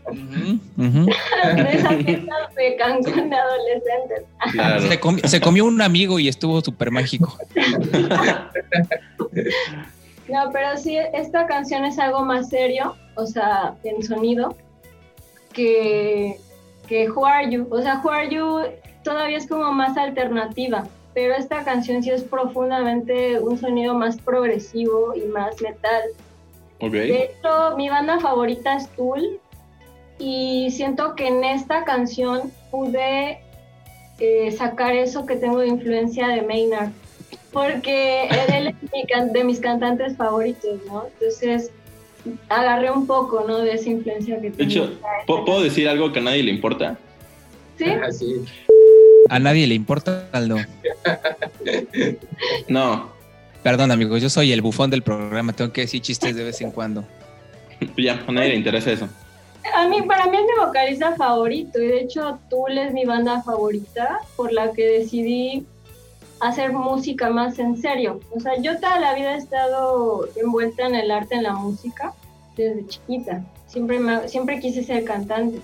[0.06, 4.24] De esa fiesta de Cancún de adolescentes.
[4.52, 4.82] Claro.
[4.82, 7.38] Se, comi- se comió un amigo y estuvo súper mágico.
[10.30, 14.56] No, pero sí, esta canción es algo más serio, o sea, en sonido,
[15.52, 16.38] que,
[16.88, 17.68] que Who Are You.
[17.70, 18.62] O sea, Who Are You
[19.04, 25.14] todavía es como más alternativa, pero esta canción sí es profundamente un sonido más progresivo
[25.16, 26.04] y más metal.
[27.08, 29.40] De hecho, mi banda favorita es Tool
[30.20, 33.40] y siento que en esta canción pude
[34.20, 36.90] eh, sacar eso que tengo de influencia de Maynard,
[37.52, 41.06] porque él es mi can- de mis cantantes favoritos, ¿no?
[41.20, 41.72] Entonces
[42.48, 43.60] agarré un poco, ¿no?
[43.60, 44.70] De esa influencia que De tengo.
[44.70, 44.92] hecho,
[45.26, 46.98] ¿puedo decir algo que a nadie le importa?
[47.78, 47.86] ¿Sí?
[49.30, 50.58] A nadie le importa, Aldo.
[52.68, 53.12] No,
[53.64, 55.54] Perdón, amigos, yo soy el bufón del programa.
[55.54, 57.06] Tengo que decir chistes de vez en cuando.
[57.98, 59.08] ya, a nadie le interesa eso.
[59.74, 63.42] A mí, para mí es mi vocalista favorito y de hecho Tool es mi banda
[63.44, 65.66] favorita por la que decidí
[66.42, 68.20] hacer música más en serio.
[68.36, 72.14] O sea, yo toda la vida he estado envuelta en el arte, en la música,
[72.58, 73.42] desde chiquita.
[73.68, 75.60] Siempre, me- siempre quise ser cantante.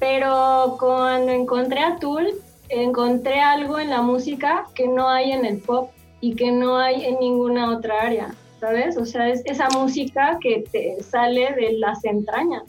[0.00, 2.28] Pero cuando encontré a Tool,
[2.70, 5.90] encontré algo en la música que no hay en el pop
[6.24, 8.96] y que no hay en ninguna otra área, ¿sabes?
[8.96, 12.62] O sea, es esa música que te sale de las entrañas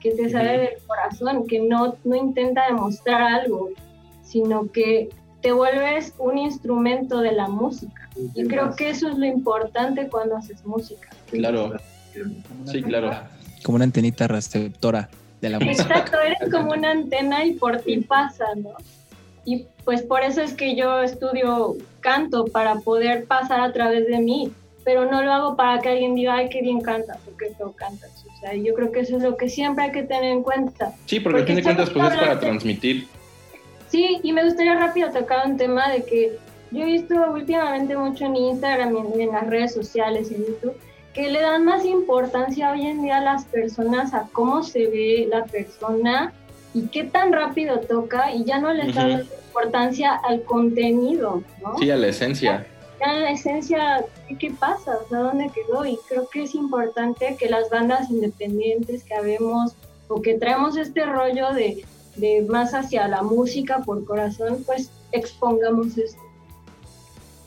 [0.00, 3.70] que te sale del corazón, que no, no intenta demostrar algo,
[4.22, 5.08] sino que
[5.40, 8.08] te vuelves un instrumento de la música.
[8.34, 11.08] Y creo que eso es lo importante cuando haces música.
[11.30, 11.72] Claro.
[12.66, 13.12] Sí, claro.
[13.64, 15.08] Como una antenita receptora
[15.40, 15.82] de la música.
[15.82, 18.70] Exacto, eres como una antena y por ti pasa, ¿no?
[19.44, 24.18] Y pues por eso es que yo estudio canto, para poder pasar a través de
[24.18, 24.52] mí,
[24.84, 27.72] pero no lo hago para que alguien diga, ay, qué bien cantas, o qué feo
[27.72, 28.24] cantas.
[28.26, 30.92] O sea, yo creo que eso es lo que siempre hay que tener en cuenta.
[31.06, 33.06] Sí, porque al Porque fin de cuentas, pues es para transmitir.
[33.88, 36.38] Sí, y me gustaría rápido tocar un tema de que
[36.70, 40.76] yo he visto últimamente mucho en Instagram y en, en las redes sociales, en YouTube,
[41.12, 45.28] que le dan más importancia hoy en día a las personas, a cómo se ve
[45.30, 46.32] la persona
[46.74, 49.24] y qué tan rápido toca, y ya no dan Ujú.
[49.48, 51.78] importancia al contenido, ¿no?
[51.78, 52.66] Sí, a la esencia.
[53.00, 54.96] Ya la esencia, ¿qué, qué pasa?
[55.04, 55.84] O sea, ¿dónde quedó?
[55.84, 59.74] Y creo que es importante que las bandas independientes que habemos
[60.08, 61.84] o que traemos este rollo de,
[62.16, 66.20] de más hacia la música por corazón, pues expongamos esto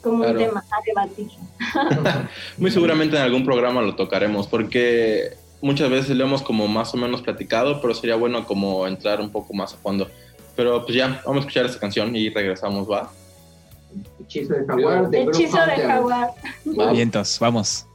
[0.02, 0.40] como Claro.
[0.40, 1.30] un tema a debatir.
[2.58, 5.34] Muy seguramente en algún programa lo tocaremos, porque
[5.66, 9.32] muchas veces lo hemos como más o menos platicado, pero sería bueno como entrar un
[9.32, 10.08] poco más a fondo.
[10.56, 13.12] Pero pues ya, vamos a escuchar esta canción y regresamos, ¿va?
[14.22, 15.10] Hechizo de jaguar.
[15.10, 16.30] de Hechizo de jaguar.
[16.94, 17.88] Vientos, vamos.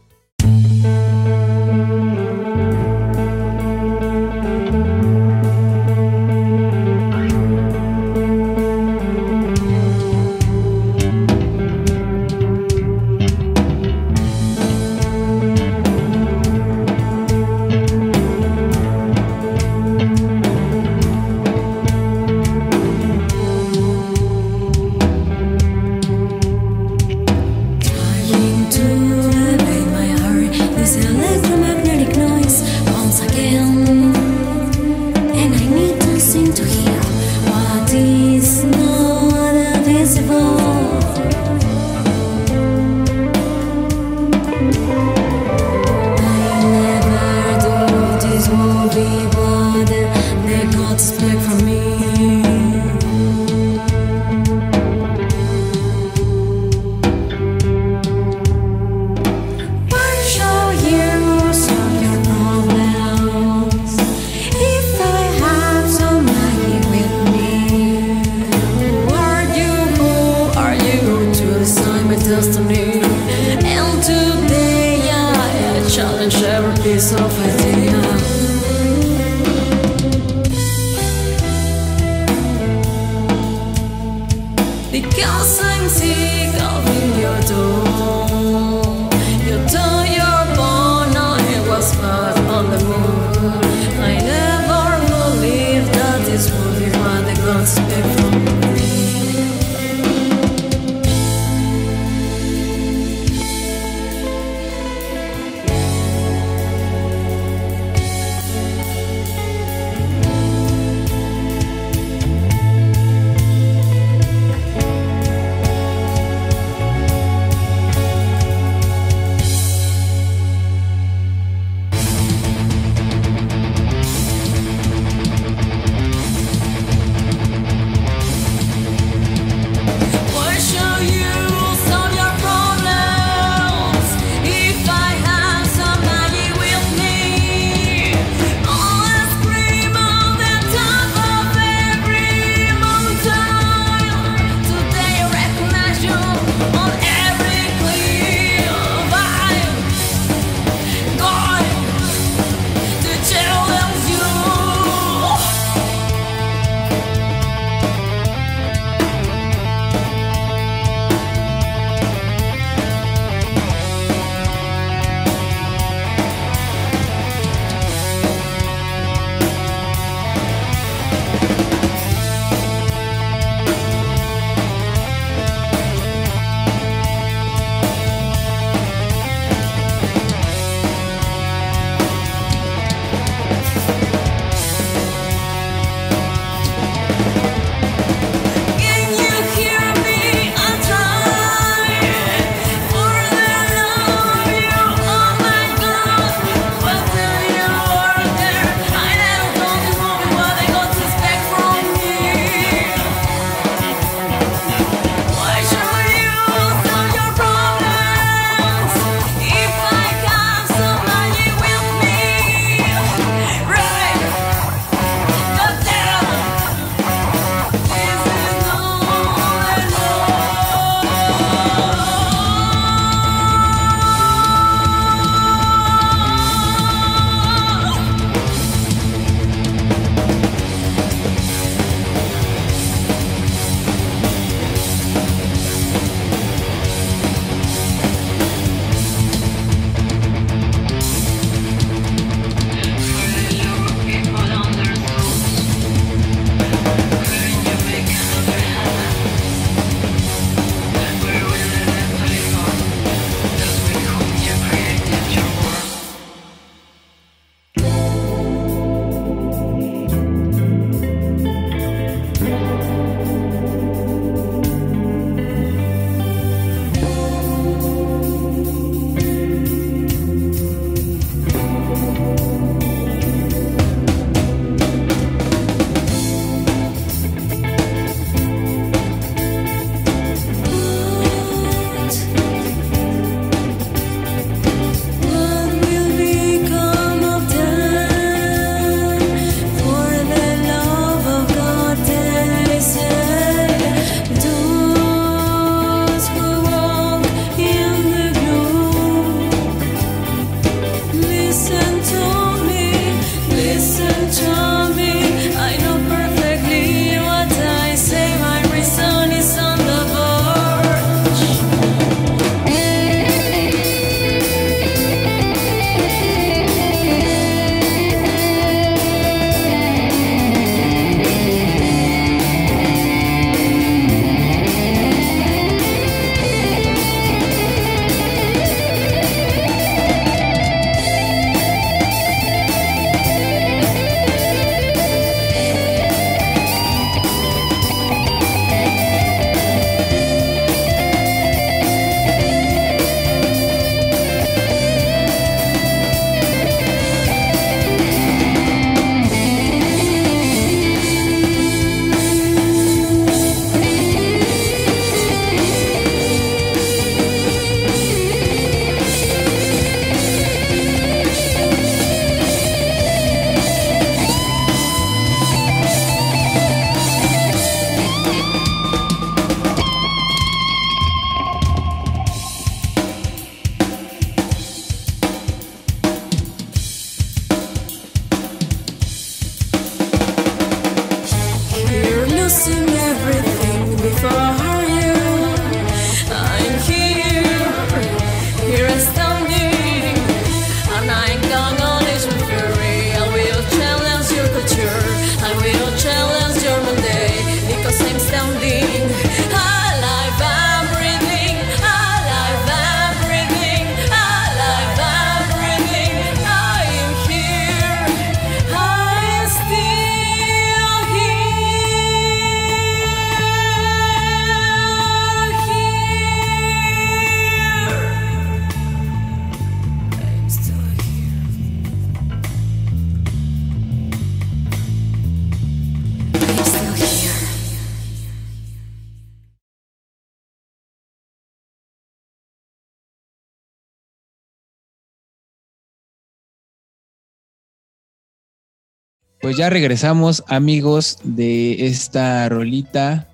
[439.60, 443.28] Ya regresamos, amigos, de esta rolita.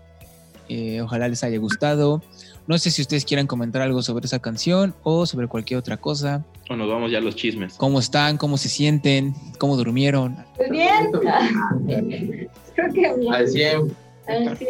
[0.68, 2.20] Eh, ojalá les haya gustado.
[2.66, 6.44] No sé si ustedes quieran comentar algo sobre esa canción o sobre cualquier otra cosa.
[6.68, 7.74] O nos vamos ya a los chismes.
[7.74, 8.38] ¿Cómo están?
[8.38, 9.34] ¿Cómo se sienten?
[9.60, 10.36] ¿Cómo durmieron?
[10.58, 11.12] Muy bien.
[12.74, 13.32] Creo que bien.
[13.32, 13.96] Al 100.
[14.26, 14.68] Al cien.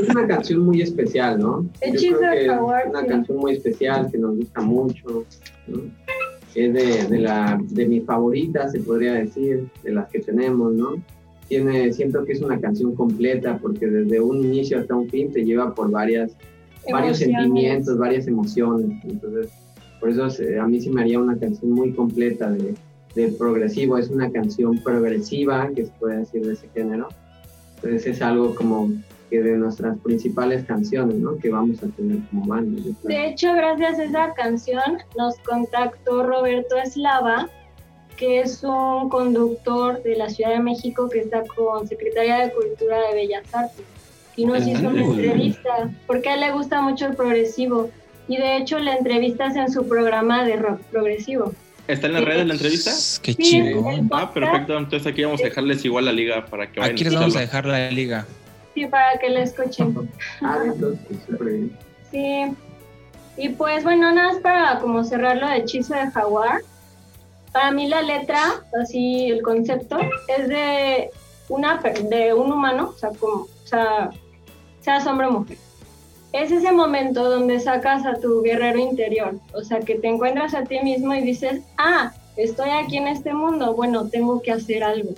[0.00, 1.68] Es una canción muy especial, ¿no?
[1.84, 5.26] Yo creo de que es una canción muy especial que nos gusta mucho.
[5.66, 5.80] ¿no?
[6.58, 10.96] Es de, de, la, de mis favoritas, se podría decir, de las que tenemos, ¿no?
[11.48, 15.44] Tiene, siento que es una canción completa porque desde un inicio hasta un fin te
[15.44, 16.32] lleva por varias,
[16.90, 18.90] varios sentimientos, varias emociones.
[19.04, 19.50] Entonces,
[20.00, 22.74] por eso eh, a mí se me haría una canción muy completa de,
[23.14, 23.96] de progresivo.
[23.96, 27.08] Es una canción progresiva, que se puede decir de ese género.
[27.76, 28.90] Entonces es algo como
[29.30, 31.36] que de nuestras principales canciones, ¿no?
[31.38, 32.82] Que vamos a tener como banda.
[33.02, 37.48] De hecho, gracias a esa canción nos contactó Roberto Eslava,
[38.16, 43.08] que es un conductor de la Ciudad de México que está con Secretaría de Cultura
[43.08, 43.84] de Bellas Artes.
[44.36, 47.90] Y nos hizo una entrevista, porque a él le gusta mucho el progresivo.
[48.28, 51.52] Y de hecho, la entrevista es en su programa de rock progresivo.
[51.88, 52.90] ¿Está en la red la entrevista?
[53.22, 54.08] Qué Sí, chingón.
[54.12, 54.76] Ah, perfecto.
[54.76, 57.40] Entonces aquí vamos a dejarles igual la liga para que vayan Aquí les vamos a
[57.40, 58.26] dejar la liga.
[58.74, 60.08] Sí, para que la escuchen.
[60.40, 61.78] Ah, entonces, súper bien.
[62.10, 62.56] Sí.
[63.36, 66.62] Y pues bueno, nada más para como cerrar lo de hechizo de jaguar.
[67.52, 68.40] Para mí la letra,
[68.80, 71.10] así el concepto, es de
[71.48, 74.10] una de un humano, o sea, como, o sea,
[74.80, 75.56] seas hombre o mujer.
[76.32, 80.64] Es ese momento donde sacas a tu guerrero interior, o sea, que te encuentras a
[80.64, 85.10] ti mismo y dices, ah, estoy aquí en este mundo, bueno, tengo que hacer algo.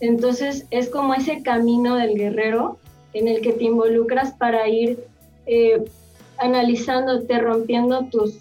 [0.00, 2.78] Entonces es como ese camino del guerrero
[3.14, 4.98] en el que te involucras para ir
[5.46, 5.82] eh,
[6.38, 8.38] analizándote, rompiendo tus,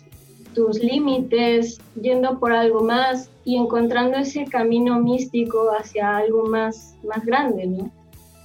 [0.54, 7.26] tus límites, yendo por algo más y encontrando ese camino místico hacia algo más, más
[7.26, 7.92] grande, ¿no?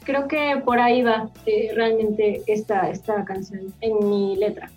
[0.05, 4.71] Creo que por ahí va eh, realmente esta, esta canción en mi letra.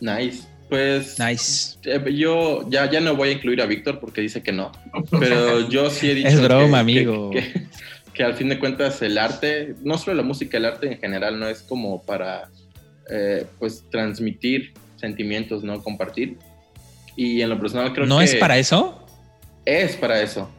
[0.00, 0.46] Nice.
[0.70, 1.76] Pues Nice.
[1.84, 4.70] eh, yo ya, ya no voy a incluir a Víctor porque dice que no.
[5.18, 6.28] Pero yo sí he dicho.
[6.28, 7.30] Es broma, que- amigo.
[7.30, 7.60] Que, que-
[8.20, 11.40] que al fin de cuentas el arte, no solo la música, el arte en general
[11.40, 12.50] no es como para
[13.10, 15.82] eh, pues transmitir sentimientos, ¿no?
[15.82, 16.36] Compartir.
[17.16, 19.06] Y en lo personal creo ¿No que es para eso?
[19.64, 20.50] es para eso.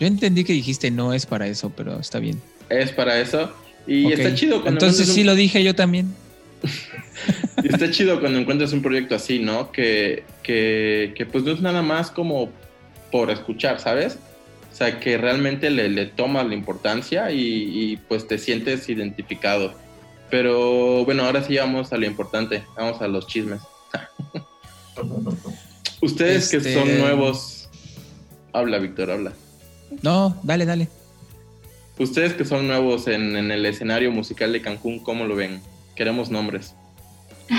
[0.00, 2.40] Yo entendí que dijiste no es para eso, pero está bien.
[2.70, 3.52] Es para eso.
[3.86, 6.14] Y está chido cuando Entonces sí lo dije yo también.
[7.62, 9.70] Y está chido cuando encuentras un proyecto así, ¿no?
[9.72, 12.50] Que, que, que, pues no es nada más como
[13.10, 14.18] por escuchar, ¿sabes?
[14.72, 17.38] O sea, que realmente le, le tomas la importancia y,
[17.92, 19.74] y, pues te sientes identificado.
[20.30, 23.60] Pero bueno, ahora sí vamos a lo importante, vamos a los chismes.
[26.00, 27.68] Ustedes que Este- son nuevos,
[28.52, 29.32] habla Víctor, habla.
[30.00, 30.88] No, dale, dale.
[31.98, 35.60] Ustedes que son nuevos en, en el escenario musical de Cancún, ¿cómo lo ven?
[35.94, 36.74] Queremos nombres.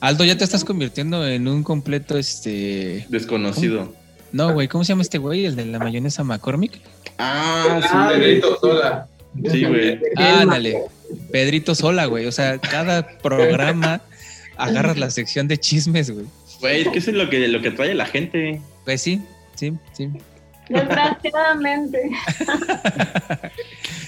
[0.00, 3.06] Aldo, ya te estás convirtiendo en un completo, este...
[3.08, 3.94] Desconocido.
[4.32, 5.44] No, güey, ¿cómo se llama este güey?
[5.44, 6.80] El de la mayonesa McCormick.
[7.18, 7.88] Ah, sí.
[7.92, 9.06] Ah, Pedrito Sola.
[9.50, 10.00] Sí, güey.
[10.16, 10.82] Ándale.
[11.30, 12.26] Pedrito Sola, güey.
[12.26, 14.00] O sea, cada programa
[14.56, 16.26] agarras la sección de chismes, güey.
[16.60, 18.60] Güey, es que eso es lo que, lo que trae la gente.
[18.84, 19.20] Pues sí,
[19.54, 20.08] sí, sí.
[20.68, 22.00] Desgraciadamente.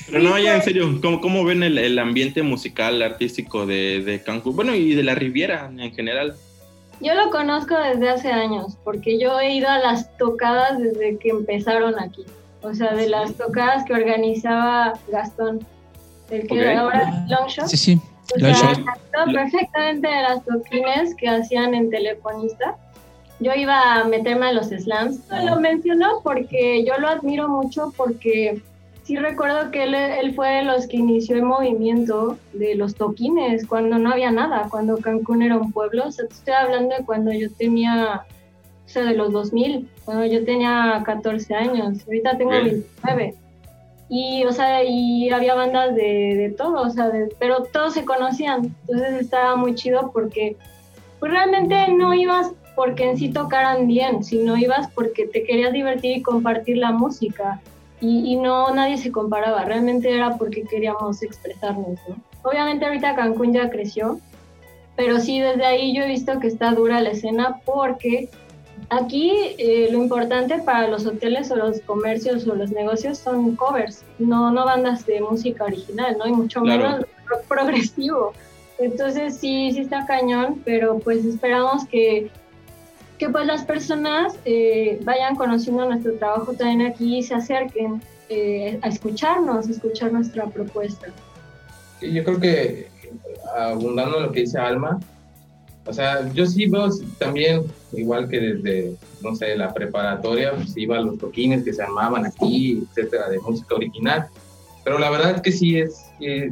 [0.07, 4.23] Pero no, ya en serio, ¿cómo, cómo ven el, el ambiente musical, artístico de, de
[4.23, 4.57] Cancún?
[4.57, 6.37] Bueno, y de la Riviera en general.
[7.05, 11.29] Yo lo conozco desde hace años, porque yo he ido a las tocadas desde que
[11.29, 12.25] empezaron aquí.
[12.63, 15.67] O sea, de las tocadas que organizaba Gastón,
[16.31, 16.79] el que Ok.
[16.79, 17.67] ahora es Longshot.
[17.67, 18.01] Sí, sí.
[18.35, 22.77] O sea, perfectamente de las toquines que hacían en Telefonista.
[23.39, 25.21] Yo iba a meterme a los slams.
[25.45, 28.63] Lo menciono porque yo lo admiro mucho porque
[29.05, 33.67] sí recuerdo que él, él fue de los que inició el movimiento de los toquines,
[33.67, 36.07] cuando no había nada, cuando Cancún era un pueblo.
[36.07, 38.25] O sea, te estoy hablando de cuando yo tenía,
[38.85, 41.99] o sea, de los 2000, cuando yo tenía 14 años.
[42.07, 42.63] Ahorita tengo Ok.
[42.65, 43.35] 29.
[44.11, 48.05] Y, o sea, y había bandas de, de todo, o sea, de- pero todos se
[48.05, 48.75] conocían.
[48.87, 50.57] Entonces estaba muy chido porque
[51.21, 56.19] pues realmente no ibas porque en sí tocaran bien, sino ibas porque te querías divertir
[56.19, 57.61] y compartir la música.
[58.05, 62.17] Y, y no, nadie se comparaba, realmente era porque queríamos expresarnos, ¿no?
[62.43, 64.21] Obviamente ahorita Cancún ya creció,
[64.95, 68.29] pero sí, desde ahí yo he visto que está dura la escena porque
[68.91, 74.03] aquí eh, lo importante para los hoteles o los comercios o los negocios son covers,
[74.19, 76.27] no, no bandas de música original, ¿no?
[76.27, 76.83] Y mucho Claro.
[76.83, 78.33] menos rock progresivo.
[78.79, 82.31] Entonces sí, sí está cañón, pero pues esperamos que,
[83.19, 88.79] que pues las personas eh, vayan conociendo nuestro trabajo también aquí y se acerquen eh,
[88.83, 91.09] a escucharnos, a escuchar nuestra propuesta.
[92.01, 92.89] Yo creo que
[93.57, 94.99] abundando en lo que dice Alma,
[95.87, 96.89] o sea, yo sí veo
[97.19, 97.63] también,
[97.93, 102.25] igual que desde, no sé, la preparatoria, pues iba a los toquines que se armaban
[102.27, 104.27] aquí, etcétera, de música original.
[104.83, 106.51] Pero la verdad es que sí es, sí,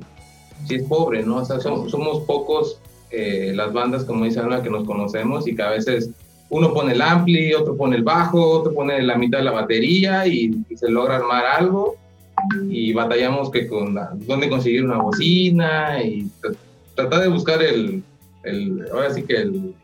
[0.68, 1.36] sí es pobre, ¿no?
[1.38, 2.78] O sea, som- somos pocos
[3.10, 6.10] eh, las bandas, como dice Alma, que nos conocemos y que a veces
[6.52, 10.26] uno pone el ampli, otro pone el bajo, otro pone la mitad de la batería
[10.26, 11.96] y, y se logra armar algo
[12.68, 16.56] y batallamos que con la- dónde conseguir una bocina y tr-
[16.94, 18.02] tratar de buscar el,
[18.44, 19.74] el ahora sí que el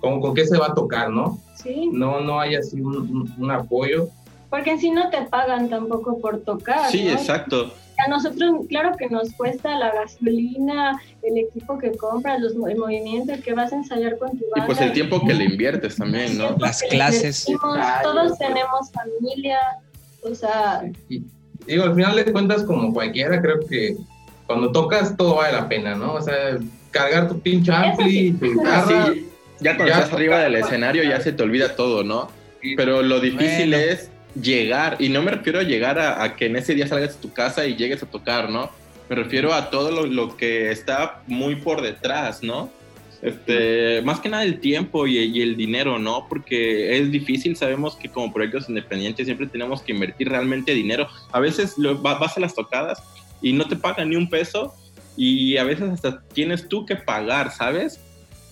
[0.00, 1.38] con, con qué se va a tocar, ¿no?
[1.62, 4.08] Sí, No no hay así un, un- un apoyo.
[4.54, 6.88] Porque en sí no te pagan tampoco por tocar.
[6.88, 7.10] Sí, ¿no?
[7.10, 7.74] exacto.
[7.98, 12.76] A nosotros, claro que nos cuesta la gasolina, el equipo que compras, los, mo- el
[12.76, 14.66] movimiento, el que vas a ensayar con tu Y banda.
[14.66, 16.56] pues el tiempo que le inviertes también, ¿no?
[16.60, 17.46] Las clases.
[18.04, 19.58] Todos tenemos familia,
[20.22, 21.24] o sea, Y
[21.66, 23.96] digo, al final de cuentas, como cualquiera, creo que
[24.46, 26.14] cuando tocas todo vale la pena, ¿no?
[26.14, 26.58] O sea,
[26.92, 29.06] cargar tu pinche ampli, tu guitarra.
[29.14, 29.28] Sí,
[29.60, 32.28] ya cuando Ya estás arriba del escenario ya se te olvida todo, ¿no?
[32.76, 33.76] Pero lo difícil Bueno.
[33.92, 34.10] es
[34.40, 37.32] llegar, y no me refiero a llegar a, que en ese día salgas de tu
[37.32, 38.70] casa y llegues a tocar, ¿no?
[39.08, 42.70] Me refiero a todo lo, lo que está muy por detrás, ¿no?
[43.22, 46.26] Este, más que nada el tiempo y, y el dinero, ¿no?
[46.28, 51.08] Porque es difícil, sabemos que como proyectos independientes siempre tenemos que invertir realmente dinero.
[51.32, 53.02] A veces lo- va- vas a las tocadas
[53.40, 54.74] y no te pagan ni un peso
[55.16, 57.98] y a veces hasta tienes tú que pagar, ¿sabes?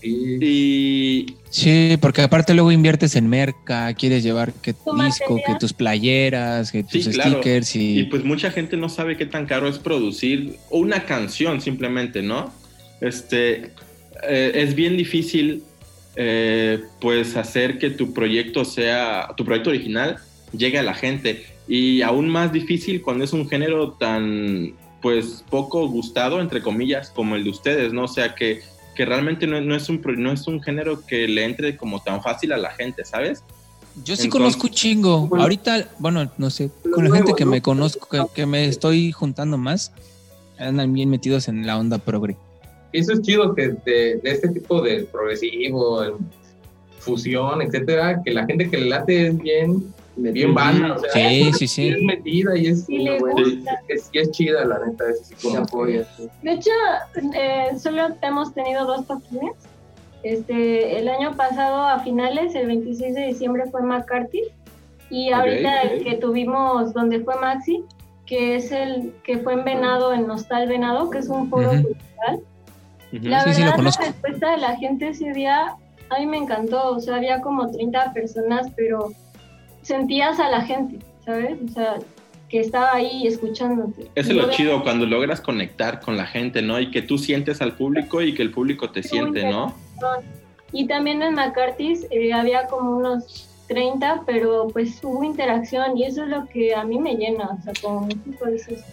[0.02, 5.42] Y, Sí, porque aparte luego inviertes en merca, quieres llevar que Tu disco, material.
[5.46, 7.30] que tus playeras, que tus Sí, claro.
[7.32, 11.60] stickers y, Y pues mucha gente no sabe qué tan caro es producir una canción
[11.60, 12.52] simplemente, ¿no?
[13.02, 13.70] Este,
[14.28, 15.62] eh, es bien difícil
[16.16, 20.18] eh, pues hacer que tu proyecto sea, tu proyecto original
[20.56, 25.86] llegue a la gente y aún más difícil cuando es un género tan pues poco
[25.88, 28.04] gustado entre comillas como el de ustedes, ¿no?
[28.04, 28.60] O sea que,
[28.94, 32.22] que realmente no, no es un, no es un género que le entre como tan
[32.22, 33.42] fácil a la gente, ¿sabes?
[33.96, 35.26] Yo sí Entonces- conozco un chingo.
[35.26, 35.42] Bueno.
[35.44, 37.50] Ahorita, bueno, no sé, con la nuevo, gente que ¿no?
[37.50, 39.92] me conozco, que, que me estoy juntando más,
[40.58, 42.36] andan bien metidos en la onda progre.
[42.92, 46.14] eso es chido que de, de este tipo de progresivo, el
[46.98, 51.52] fusión, etcétera, que la gente que le late es bien, bien banda, o sea, Sí,
[51.54, 51.88] sí, y sí.
[51.88, 53.34] es metida y es, bueno.
[53.36, 53.80] gusta.
[53.88, 56.04] es, y es chida, la neta, es así como apoya.
[56.16, 56.28] sí.
[56.42, 56.70] De hecho,
[57.34, 59.52] eh, solo hemos tenido dos toquines.
[60.22, 64.42] Este, el año pasado, a finales, el 26 de diciembre, fue McCarthy.
[65.10, 66.04] Y ahorita el ok.
[66.04, 67.84] que tuvimos, donde fue Maxi,
[68.24, 71.82] que es el que fue en Venado, en Nostal Venado, que es un foro Ujú.
[71.82, 72.40] cultural.
[73.12, 73.28] Ujú.
[73.28, 74.02] La Sí, sí, lo verdad, conozco.
[74.04, 75.74] la respuesta de la gente ese día,
[76.08, 76.92] a mí me encantó.
[76.92, 79.10] O sea, había como 30 personas, pero
[79.82, 81.58] sentías a la gente, ¿sabes?
[81.64, 81.96] O sea,
[82.48, 84.10] que estaba ahí escuchándote.
[84.14, 86.78] Eso Y es lo chido cuando logras conectar con la gente, ¿no?
[86.80, 89.74] Y que tú sientes al público y que el público te siente, ¿no?
[90.72, 96.24] Y también en McCarthy's eh, había como unos 30, pero pues hubo interacción y eso
[96.24, 97.58] es lo que a mí me llena.
[97.58, 98.84] O sea, como músico dices,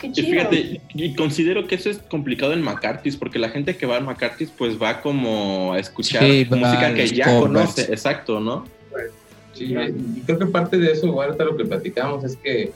[0.00, 0.30] qué Y chido.
[0.30, 4.00] fíjate, y considero que eso es complicado en McCarthy's, porque la gente que va a
[4.00, 8.64] McCarthy's pues va como a escuchar Sí, música que ya conoce, exacto, ¿no?
[9.54, 9.74] Sí,
[10.16, 12.72] y creo que parte de eso, igual ahorita lo que platicamos, es que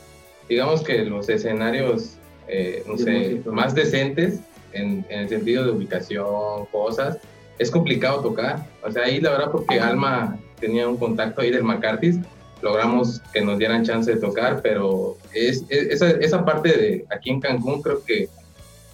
[0.49, 2.14] digamos que los escenarios,
[2.47, 4.41] eh, no sé, más decentes,
[4.72, 7.18] en, en el sentido de ubicación, cosas,
[7.59, 8.66] es complicado tocar.
[8.85, 12.18] O sea, ahí la verdad, porque Alma tenía un contacto ahí del McCarthy's,
[12.62, 17.31] logramos que nos dieran chance de tocar, pero es, es- esa, esa parte de aquí
[17.31, 18.29] en Cancún creo que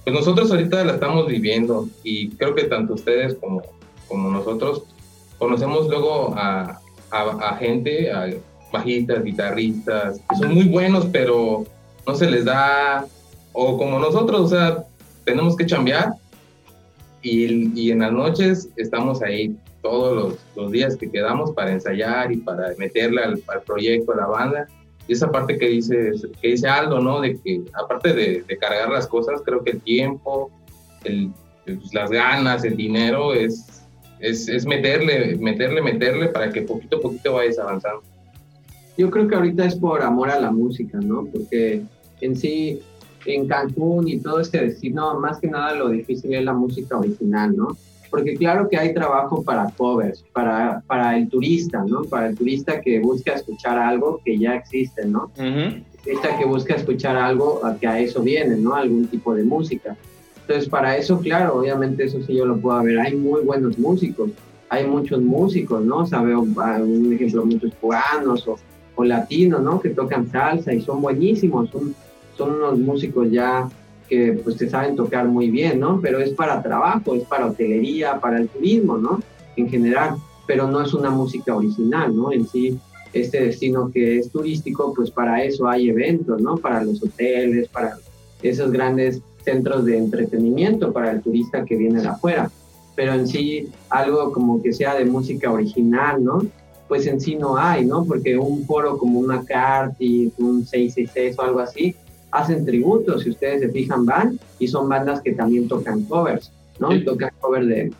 [0.04, 3.62] pues nosotros ahorita la estamos viviendo y creo que tanto ustedes como,
[4.06, 4.82] como nosotros
[5.38, 6.78] conocemos luego a,
[7.20, 8.28] a, gente, a
[8.72, 11.64] bajistas, guitarristas, que son muy buenos, pero
[12.06, 13.06] no se les da,
[13.52, 14.84] o como nosotros, o sea,
[15.24, 16.14] tenemos que chambear
[17.22, 22.32] y, y en las noches estamos ahí todos los, los días que quedamos para ensayar
[22.32, 24.66] y para meterle al, al proyecto, a la banda.
[25.06, 27.20] Y esa parte que dice, que dice Aldo, ¿no?
[27.20, 30.50] De que aparte de, de cargar las cosas, creo que el tiempo,
[31.04, 31.30] el,
[31.66, 33.73] pues, las ganas, el dinero, es,
[34.20, 38.02] es, es meterle, meterle, meterle para que poquito a poquito vayas avanzando.
[38.96, 41.26] Yo creo que ahorita es por amor a la música, ¿no?
[41.26, 41.82] Porque
[42.20, 42.80] en sí,
[43.26, 47.56] en Cancún y todo este destino, más que nada lo difícil es la música original,
[47.56, 47.76] ¿no?
[48.10, 52.02] Porque claro que hay trabajo para covers, para, para el turista, ¿no?
[52.02, 55.32] Para el turista que busca escuchar algo que ya existe, ¿no?
[56.04, 58.76] Turista que busca escuchar algo a que a eso viene, ¿no?
[58.76, 59.96] Algún tipo de música.
[60.46, 63.00] Entonces, para eso, claro, obviamente eso sí yo lo puedo ver.
[63.00, 64.30] Hay muy buenos músicos,
[64.68, 65.98] hay muchos músicos, ¿no?
[65.98, 68.58] O sea, ah, un ejemplo, muchos cubanos o,
[68.94, 69.80] o latinos, ¿no?
[69.80, 71.94] Que tocan salsa y son buenísimos, son,
[72.36, 73.68] son unos músicos ya
[74.06, 75.98] que pues te saben tocar muy bien, ¿no?
[76.02, 79.20] Pero es para trabajo, es para hotelería, para el turismo, ¿no?
[79.56, 80.16] En general,
[80.46, 82.32] pero no es una música original, ¿no?
[82.32, 82.78] En sí,
[83.14, 86.56] este destino que es turístico, pues para eso hay eventos, ¿no?
[86.58, 87.96] Para los hoteles, para
[88.42, 92.50] esos grandes centros de entretenimiento para el turista que viene de afuera.
[92.96, 96.42] Pero en sí, algo como que sea de música original, ¿no?
[96.88, 98.04] Pues en sí no hay, ¿no?
[98.04, 101.94] Porque un foro como una McCarthy, un 666 o algo así,
[102.30, 106.90] hacen tributos, si ustedes se fijan, van y son bandas que también tocan covers, ¿no?
[106.90, 107.04] Sí.
[107.04, 107.92] Tocan cover de,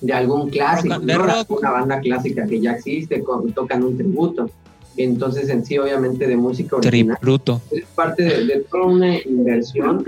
[0.00, 1.22] de algún clásico, de ¿no?
[1.22, 1.58] rock.
[1.58, 3.22] una banda clásica que ya existe,
[3.54, 4.50] tocan un tributo.
[4.96, 7.60] Entonces, en sí, obviamente, de música original, Tributo.
[7.70, 10.04] es parte de, de toda una inversión.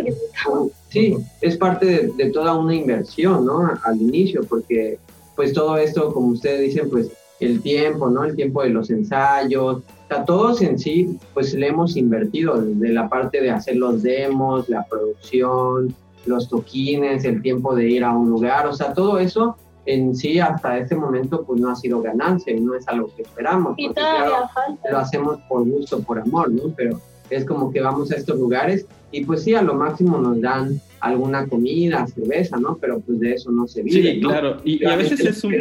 [0.89, 3.69] Sí, es parte de, de toda una inversión, ¿no?
[3.83, 4.99] Al inicio, porque
[5.35, 7.11] pues todo esto, como ustedes dicen, pues
[7.41, 8.25] el tiempo, ¿no?
[8.25, 12.93] El tiempo de los ensayos, o sea, todos en sí, pues le hemos invertido desde
[12.93, 18.17] la parte de hacer los demos, la producción, los toquines, el tiempo de ir a
[18.17, 19.57] un lugar, o sea, todo eso
[19.87, 23.23] en sí hasta este momento pues no ha sido ganancia y no es algo que
[23.23, 23.75] esperamos.
[23.77, 24.91] Y porque, todavía claro, falta.
[24.91, 26.73] lo hacemos por gusto, por amor, ¿no?
[26.77, 30.41] Pero es como que vamos a estos lugares y pues sí, a lo máximo nos
[30.41, 32.77] dan alguna comida, cerveza, ¿no?
[32.81, 34.29] Pero pues de eso no se vive, Sí, ¿no?
[34.29, 34.57] claro.
[34.65, 35.55] Y, y a veces es un...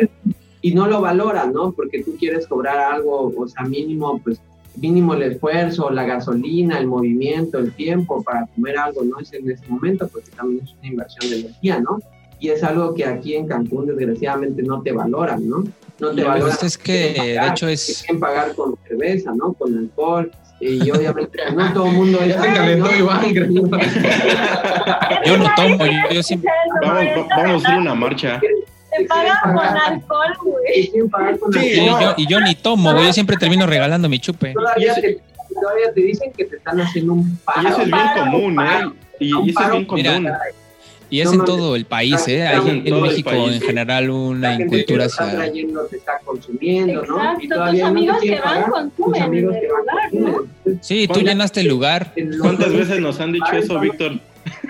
[0.61, 1.71] Y no lo valoran, ¿no?
[1.73, 4.41] Porque tú quieres cobrar algo, o sea, mínimo, pues
[4.77, 9.19] mínimo el esfuerzo, la gasolina, el movimiento, el tiempo para comer algo, ¿no?
[9.19, 11.99] Es en ese momento, porque también es una inversión de energía, ¿no?
[12.39, 15.63] Y es algo que aquí en Cancún desgraciadamente no te valoran, ¿no?
[15.99, 16.57] No te Y valoran.
[16.61, 19.53] Es que, quieren de pagar, hecho, es- Quieren pagar con cerveza, ¿no?
[19.53, 20.31] Con alcohol.
[20.59, 22.95] Y obviamente no todo el mundo es Ya se calentó ¿no?
[22.97, 23.25] Iván.
[25.25, 26.49] Yo no tomo, yo, yo siempre.
[26.81, 28.39] Vamos, va- vamos a hacer una marcha.
[28.39, 30.91] Te pagan con alcohol, güey.
[31.11, 32.01] Pagar Sí, Y alcohol.
[32.01, 33.07] yo, y yo ni tomo, güey.
[33.07, 34.53] Yo siempre termino regalando mi chupe.
[34.53, 35.19] Todavía, Y te,
[35.61, 37.61] todavía te dicen que te están haciendo un paro.
[37.63, 38.89] Y eso es bien común, ¿eh?
[39.19, 40.31] Y, y eso es bien Mira, común.
[41.15, 42.45] Y es No en todo el país, ¿eh?
[42.45, 45.37] Hay en México en general una incultura está hacia.
[45.37, 47.15] trayendo te está consumiendo, ¿no?
[47.15, 49.47] Exacto, Y tus todavía amigos que van consumen.
[50.81, 52.13] Sí, tú ¿Cuántas- llenaste el lugar.
[52.41, 54.19] ¿Cuántas veces nos han dicho eso, Víctor?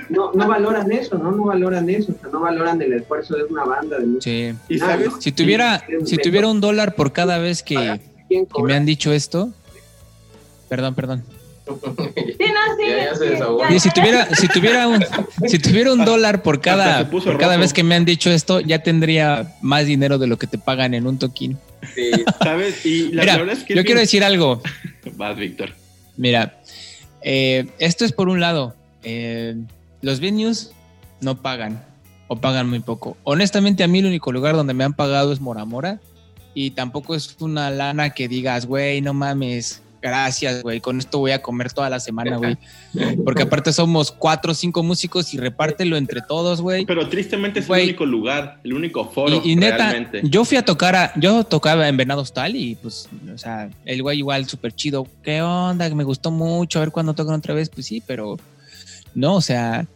[0.10, 1.32] No, no valoran eso, ¿no?
[1.32, 4.24] No valoran eso, o sea, no valoran el esfuerzo de una banda de música.
[4.24, 4.54] Sí.
[4.70, 5.14] ¿Y sabes?
[5.20, 8.00] Si tuviera, si tuviera un dólar por cada vez que,
[8.64, 9.50] me han dicho esto.
[10.70, 11.24] Perdón, perdón.
[12.16, 12.88] Sí, no, sí.
[12.90, 13.60] Ya- ya se sí, desahogó.
[13.62, 15.04] ya, Sí, si tuviera, si tuviera un,
[15.48, 17.60] si tuviera un dólar por cada, por cada rojo.
[17.62, 20.94] vez que me han dicho esto, ya tendría más dinero de lo que te pagan
[20.94, 21.58] en un toquín.
[21.94, 22.12] Sí,
[22.44, 22.86] ¿Sabes?
[22.86, 24.62] Y la, Mira, la verdad es que yo quiero decir algo.
[25.16, 25.72] Vas, Víctor.
[26.18, 26.62] Mira,
[27.22, 28.76] eh, esto es por un lado.
[29.04, 29.56] eh,
[30.02, 30.72] los venues
[31.22, 31.84] no pagan
[32.28, 33.18] o pagan muy poco.
[33.24, 36.00] Honestamente, a mí el único lugar donde me han pagado es Mora Mora
[36.54, 41.32] y tampoco es una lana que digas, güey, no mames, gracias, güey, con esto voy
[41.32, 42.58] a comer toda la semana, güey.
[43.26, 46.86] Porque aparte somos cuatro o cinco músicos y repártelo entre todos, güey.
[46.86, 49.42] Pero tristemente es el único lugar, el único foro.
[49.44, 50.22] Y, y neta, realmente.
[50.24, 54.04] yo fui a tocar a, yo tocaba en Venados Tal y pues, o sea, el
[54.04, 55.08] güey igual súper chido.
[55.24, 55.90] ¿Qué onda?
[55.90, 57.70] Me gustó mucho, a ver cuándo tocan otra vez.
[57.70, 58.38] Pues sí, pero
[59.16, 59.88] no, o sea,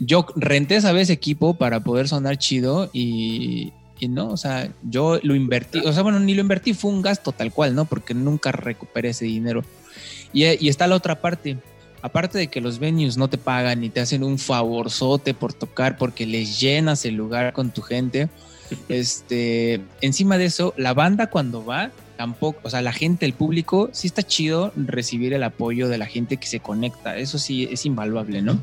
[0.00, 3.72] yo renté esa vez equipo para poder sonar chido y,
[4.02, 7.02] y no, o sea, yo lo invertí, o sea, bueno, ni lo invertí, fue un
[7.02, 7.84] gasto tal cual, ¿no?
[7.84, 9.62] Porque nunca recuperé ese dinero.
[10.32, 11.56] Y, y está la otra parte.
[12.02, 15.98] Aparte de que los venues no te pagan y te hacen un favorzote por tocar
[15.98, 18.28] porque les llenas el lugar con tu gente,
[18.88, 23.90] este, encima de eso, la banda cuando va, tampoco, o sea, la gente, el público,
[23.92, 27.16] sí está chido recibir el apoyo de la gente que se conecta.
[27.16, 28.60] Eso sí es invaluable, ¿no?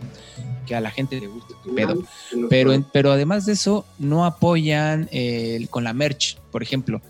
[0.66, 2.04] Que a la gente le guste tu pedo.
[2.50, 7.02] Pero, pero además de eso, no apoyan eh, con la merch, por ejemplo.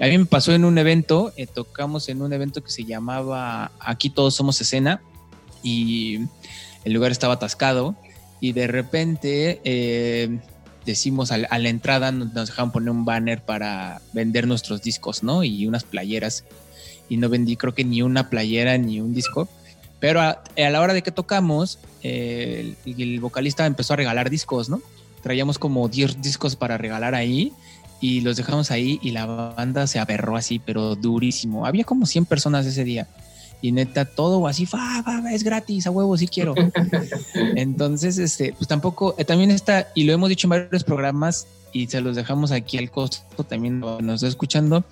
[0.00, 3.70] A mí me pasó en un evento, eh, tocamos en un evento que se llamaba
[3.78, 5.00] Aquí todos somos escena,
[5.64, 6.20] y
[6.84, 7.96] el lugar estaba atascado
[8.40, 10.38] y de repente eh,
[10.84, 15.44] decimos a, la entrada nos, dejaban poner un banner para vender nuestros discos, ¿no?
[15.44, 16.44] Y unas playeras
[17.08, 19.48] y no vendí creo que ni una playera ni un disco.
[20.00, 24.82] Pero a, la hora de que tocamos, el, el vocalista empezó a regalar discos, ¿no?
[25.22, 27.52] Traíamos como 10 discos para regalar ahí
[28.00, 31.64] y los dejamos ahí y la banda se aberró así, pero durísimo.
[31.64, 33.08] Había como 100 personas ese día
[33.64, 35.02] y neta todo así, fa,
[35.32, 36.54] es gratis, a huevo, sí quiero.
[37.56, 41.86] Entonces, este, pues tampoco, eh, también está, y lo hemos dicho en varios programas y
[41.86, 44.84] se los dejamos aquí al costo, también nos está escuchando,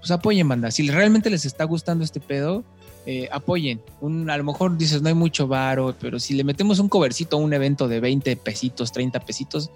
[0.00, 0.72] pues apoyen, banda.
[0.72, 2.64] Si realmente les está gustando este pedo,
[3.06, 3.80] eh, apoyen.
[4.00, 7.36] Un, a lo mejor dices, no hay mucho varo, pero si le metemos un covercito
[7.36, 9.70] a un evento de 20 pesitos, 30 pesitos,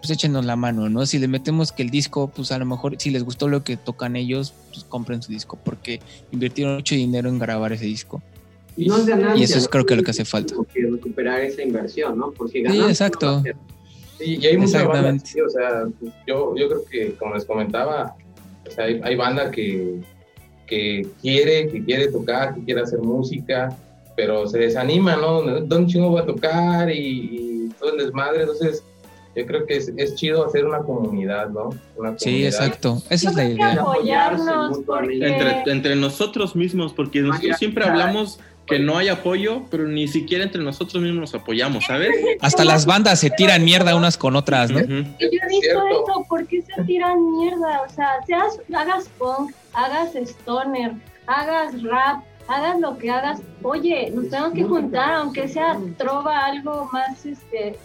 [0.00, 1.04] pues échenos la mano, ¿no?
[1.06, 3.76] Si le metemos que el disco, pues a lo mejor si les gustó lo que
[3.76, 8.22] tocan ellos, pues compren su disco, porque invirtieron mucho dinero en grabar ese disco.
[8.76, 9.70] Y no es ganancia, Y eso es ¿no?
[9.70, 10.54] creo que lo que hace falta.
[10.72, 12.30] Que recuperar esa inversión, ¿no?
[12.30, 12.88] Porque Sí, ganar.
[12.88, 13.42] exacto.
[14.18, 15.26] Sí, y hay mucha banda, Exactamente.
[15.26, 15.84] sí, o sea,
[16.26, 18.16] yo, yo creo que, como les comentaba,
[18.66, 20.00] o sea, hay, hay banda que,
[20.66, 23.76] que quiere, que quiere tocar, que quiere hacer música,
[24.16, 25.42] pero se desanima, ¿no?
[25.42, 26.90] ¿Dónde chingo voy a tocar?
[26.90, 28.82] Y, y todo el desmadre, entonces
[29.38, 31.70] yo creo que es, es chido hacer una comunidad, ¿no?
[31.96, 33.00] Una Sí, exacto.
[33.08, 33.72] Esa Yo es la idea.
[33.80, 39.84] apoyarnos porque Entre, entre nosotros mismos, porque nosotros siempre hablamos que no hay apoyo, pero
[39.84, 42.10] ni siquiera entre nosotros mismos nos apoyamos, ¿sabes?
[42.40, 44.80] Hasta las bandas se tiran mierda unas con otras, ¿no?
[44.80, 45.88] Y yo he visto cierto.
[45.88, 47.82] eso, ¿por qué se tiran mierda?
[47.88, 50.92] O sea, seas, hagas punk, hagas stoner,
[51.26, 53.40] hagas rap, hagas lo que hagas.
[53.62, 57.76] Oye, nos tenemos que juntar, aunque sea trova, algo más, este,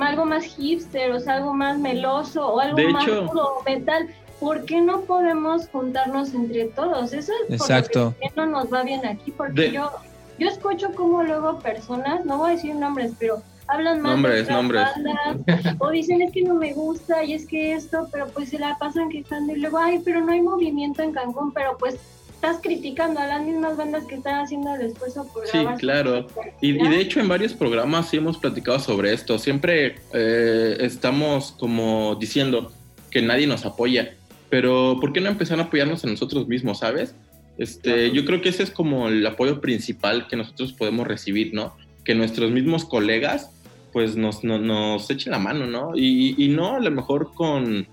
[0.00, 4.08] algo más hipster, o sea, algo más meloso, o algo De más hecho- puro metal.
[4.40, 7.12] ¿Por qué no podemos juntarnos entre todos?
[7.12, 8.14] Eso es Exacto.
[8.20, 9.90] porque no nos va bien aquí, porque De- yo,
[10.38, 14.52] yo escucho como luego personas, no voy a decir nombres, pero hablan más Nombres, de
[14.52, 14.84] nombres.
[14.94, 18.58] bandas, o dicen es que no me gusta y es que esto, pero pues se
[18.60, 21.96] la pasan quejando y luego, ay, pero no hay movimiento en Cancún, pero pues
[22.38, 26.26] estás criticando a las mismas bandas que están haciendo el esfuerzo por Sí, grabar claro.
[26.60, 29.40] Y, de hecho en varios programas sí hemos platicado sobre esto.
[29.40, 32.70] Siempre eh, estamos como diciendo
[33.10, 34.14] que nadie nos apoya,
[34.50, 37.12] pero ¿por qué no empezar a apoyarnos a nosotros mismos, sabes?
[37.58, 41.76] Este, Yo creo que ese es como el apoyo principal que nosotros podemos recibir, ¿no?
[42.04, 43.50] Que nuestros mismos colegas
[43.92, 45.96] pues nos, no- nos echen la mano, ¿no?
[45.96, 47.88] Y, y no a lo mejor con,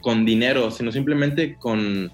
[0.00, 2.10] con dinero, sino simplemente con,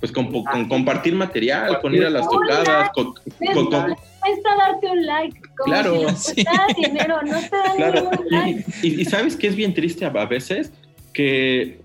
[0.00, 4.56] pues con, con compartir material, con ir a las tocadas, con- con- con- No cuesta
[4.56, 6.08] darte un like, como Claro.
[6.16, 8.64] si costara dinero, no te dan Claro, ningún like.
[8.82, 10.72] y, y- y sabes que es bien triste a veces
[11.14, 11.80] que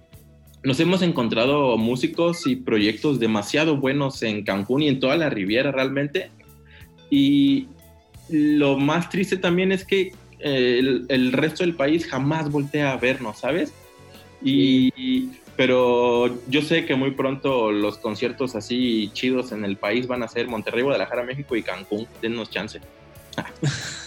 [0.64, 5.72] nos hemos encontrado músicos y proyectos demasiado buenos en Cancún y en toda la Riviera
[5.72, 6.30] realmente.
[7.10, 7.68] Y
[8.30, 12.98] lo más triste también es que eh, el, el resto del país jamás voltea a
[12.98, 13.74] vernos, ¿sabes?
[14.44, 15.30] Y,
[15.64, 20.28] pero yo sé que muy pronto los conciertos así chidos en el país van a
[20.28, 22.08] ser Monterrey, Guadalajara, México y Cancún.
[22.20, 22.80] Denos chance.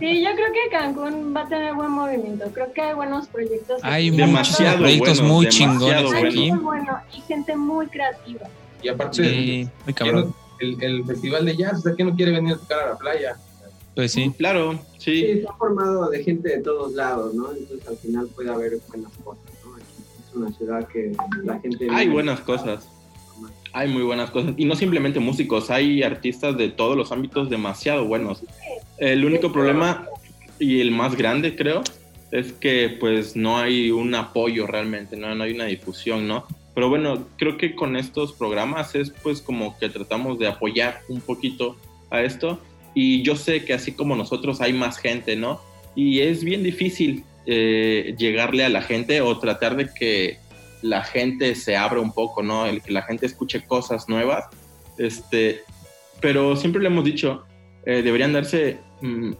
[0.00, 2.44] Sí, yo creo que Cancún va a tener buen movimiento.
[2.52, 3.80] Creo que hay buenos proyectos.
[3.82, 4.16] Hay aquí.
[4.16, 6.50] Demasiado muchos proyectos buenos, muy demasiado chingones Hay aquí.
[6.52, 8.46] muy bueno y gente muy creativa.
[8.82, 10.34] Y aparte, Sí, muy ¿quién cabrón.
[10.60, 12.96] el, el festival de jazz, o sea, ¿quién no quiere venir a tocar a la
[12.98, 13.36] playa?
[13.96, 14.32] Pues sí.
[14.38, 15.24] Claro, Sí, sí.
[15.30, 17.50] está formado de gente de todos lados, ¿no?
[17.52, 19.47] Entonces al final puede haber buenas cosas,
[20.28, 21.12] Es una ciudad que
[21.44, 21.88] la gente...
[21.90, 22.88] Hay buenas cosas.
[23.72, 24.54] Hay muy buenas cosas.
[24.56, 28.42] Y no simplemente músicos, hay artistas de todos los ámbitos demasiado buenos.
[28.98, 30.06] El único problema,
[30.58, 31.82] y el más grande creo,
[32.30, 36.44] es que pues no hay un apoyo realmente, no, no hay una difusión, ¿no?
[36.74, 41.20] Pero bueno, creo que con estos programas es pues como que tratamos de apoyar un
[41.20, 41.76] poquito
[42.10, 42.60] a esto.
[42.94, 45.60] Y yo sé que así como nosotros hay más gente, ¿no?
[45.94, 50.38] Y es bien difícil eh, llegarle a la gente o tratar de que
[50.82, 52.66] la gente se abra un poco, ¿no?
[52.66, 54.44] El que la gente escuche cosas nuevas.
[54.98, 55.62] Este,
[56.20, 57.44] pero siempre le hemos dicho,
[57.86, 59.32] eh, deberían darse mm,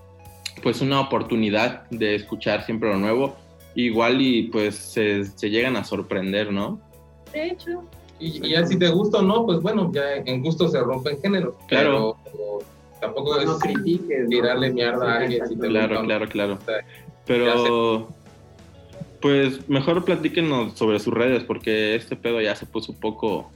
[0.62, 3.36] pues una oportunidad de escuchar siempre lo nuevo.
[3.74, 6.80] Igual y pues se, se llegan a sorprender, ¿no?
[7.32, 7.84] De hecho,
[8.18, 11.20] Y, y ya si te gusta o no, pues bueno, ya en gusto se rompen
[11.20, 11.54] géneros.
[11.68, 12.16] Claro.
[12.24, 12.58] Pero
[13.00, 14.28] tampoco No es critiques, ¿no?
[14.28, 16.04] tirarle mierda a alguien si te Claro, gusta.
[16.06, 16.58] claro, claro.
[16.64, 16.78] sea,
[17.28, 18.08] Pero
[19.20, 23.50] pues mejor platíquenos sobre sus redes porque este pedo ya se puso un poco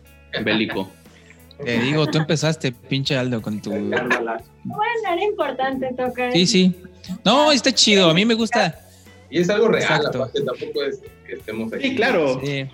[0.45, 0.89] bélico.
[1.65, 3.71] Te digo, tú empezaste, pinche Aldo, con tu.
[3.71, 3.97] Bueno,
[4.65, 6.33] era importante tocar.
[6.33, 6.75] Sí, sí.
[7.25, 8.11] No, está chido.
[8.11, 8.81] A mí me gusta.
[9.31, 10.19] Y es algo real, Exacto.
[10.19, 11.91] aparte tampoco es que estemos aquí.
[11.91, 12.41] Sí, claro.
[12.45, 12.67] Sí.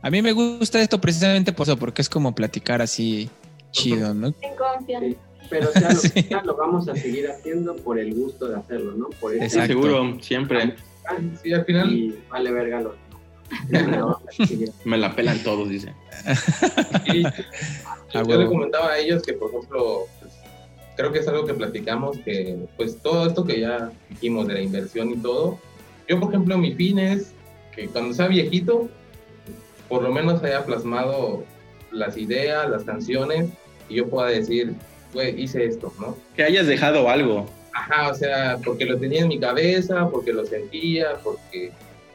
[0.00, 3.28] A mí me gusta esto precisamente por eso, porque es como platicar así
[3.72, 4.28] chido, ¿no?
[4.28, 5.18] En confianza.
[5.48, 6.22] Pero sea lo que Sí.
[6.22, 9.08] sea, lo vamos a seguir haciendo por el gusto de hacerlo, ¿no?
[9.20, 9.68] Por Sí, eso Exacto.
[9.72, 10.74] seguro, siempre.
[11.42, 12.90] Sí, al final, y vale verga no.
[13.70, 14.20] Lo.
[14.84, 15.94] Me la pelan todos, dice.
[16.24, 17.32] Ah,
[18.24, 20.32] yo le comentaba a ellos que, por ejemplo, pues,
[20.96, 24.60] creo que es algo que platicamos, que pues todo esto que ya dijimos de la
[24.62, 25.58] inversión y todo,
[26.08, 27.32] yo, por ejemplo, mi fin es
[27.74, 28.88] que cuando sea viejito,
[29.88, 31.44] por lo menos haya plasmado
[31.92, 33.50] las ideas, las canciones,
[33.88, 34.74] y yo pueda decir,
[35.16, 36.16] güey, hice esto, ¿no?
[36.36, 37.46] Que hayas dejado algo.
[37.72, 41.72] Ajá, o sea, porque lo tenía en mi cabeza, porque lo sentía, porque...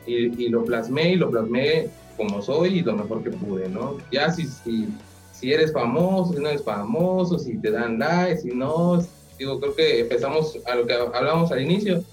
[0.08, 1.88] Y, y lo plasmé y lo plasmé
[2.18, 3.98] como soy y lo mejor que pude, ¿no?
[4.12, 4.88] Ya si, si,
[5.32, 9.04] si eres famoso, si no eres famoso, si te dan like, si no,
[9.38, 12.04] digo, creo que empezamos a lo que hablamos al inicio,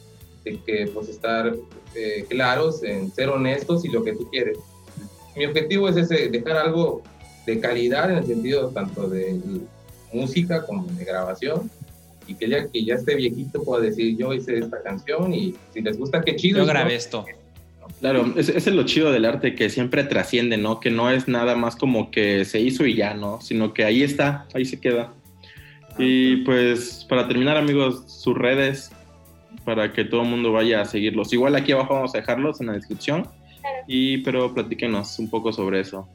[0.44, 1.54] de que pues estar
[1.94, 4.58] eh, claros en ser honestos y lo que tú quieres.
[5.36, 7.02] Mi objetivo es ese, dejar algo
[7.46, 9.40] de calidad en el sentido tanto de
[10.12, 11.70] música como de grabación
[12.26, 15.80] y que ya que ya esté viejito pueda decir yo hice esta canción y si
[15.80, 17.24] les gusta qué chido Yo no, grabé esto.
[18.00, 20.78] Claro, ese ese es lo chido del arte que siempre trasciende, ¿no?
[20.78, 23.40] Que no es nada más como que se hizo y ya, ¿no?
[23.40, 25.12] Sino que ahí está, ahí se queda.
[25.98, 28.92] Y pues para terminar, amigos, sus redes
[29.64, 31.32] para que todo el mundo vaya a seguirlos.
[31.32, 33.26] Igual aquí abajo vamos a dejarlos en la descripción.
[33.86, 36.08] Y pero platíquenos un poco sobre eso.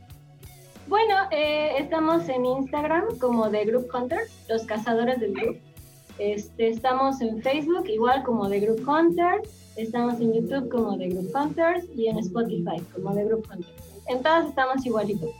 [0.93, 5.59] Bueno, eh, estamos en Instagram como The Group Hunters, los cazadores del grupo.
[6.19, 9.73] Este, estamos en Facebook igual como The Group Hunters.
[9.75, 13.73] Estamos en YouTube como The Group Hunters y en Spotify como The Group Hunters.
[14.07, 15.31] En todas estamos igualitos.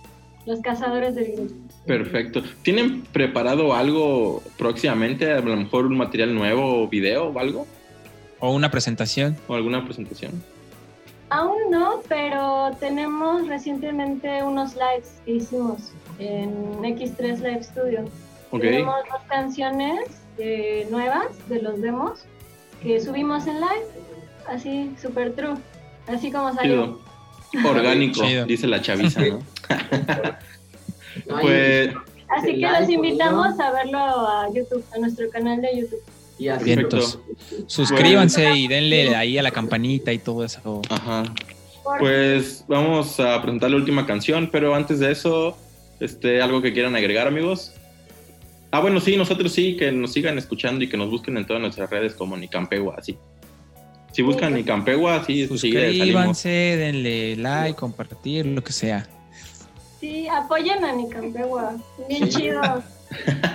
[0.47, 1.53] Los cazadores del grupo.
[1.85, 2.41] Perfecto.
[2.63, 5.33] ¿Tienen preparado algo próximamente?
[5.33, 7.67] A lo mejor un material nuevo o video o algo?
[8.39, 9.37] O una presentación.
[9.47, 10.31] ¿O alguna presentación?
[11.33, 16.53] Aún no, pero tenemos recientemente unos lives que hicimos en
[16.83, 18.05] X3 Live Studio.
[18.51, 18.61] Ok.
[18.61, 19.99] Tenemos dos canciones
[20.37, 22.25] eh, nuevas de los demos
[22.83, 23.87] que subimos en live,
[24.47, 25.55] así, super true,
[26.05, 27.01] así como salió.
[27.51, 27.69] Chido.
[27.69, 28.45] Orgánico, Chido.
[28.45, 29.39] dice la chaviza, ¿no?
[31.41, 31.95] Pues
[32.29, 36.01] Así que los invitamos a verlo a YouTube, a nuestro canal de YouTube.
[36.39, 37.19] Y así Vientos.
[37.67, 40.81] Suscríbanse y denle ahí a la campanita y todo eso.
[40.89, 41.23] Ajá.
[41.99, 45.57] Pues vamos a presentar la última canción, pero antes de eso,
[45.99, 47.73] este, algo que quieran agregar, amigos.
[48.71, 51.61] Ah, bueno, sí, nosotros sí, que nos sigan escuchando y que nos busquen en todas
[51.61, 53.17] nuestras redes como Nicampegua, así.
[54.13, 55.47] Si buscan Nicampegua, sí.
[55.47, 59.07] Suscríbanse, denle like, compartir, lo que sea.
[59.99, 61.75] Sí, apoyen a Nicampegua,
[62.07, 62.61] bien chido.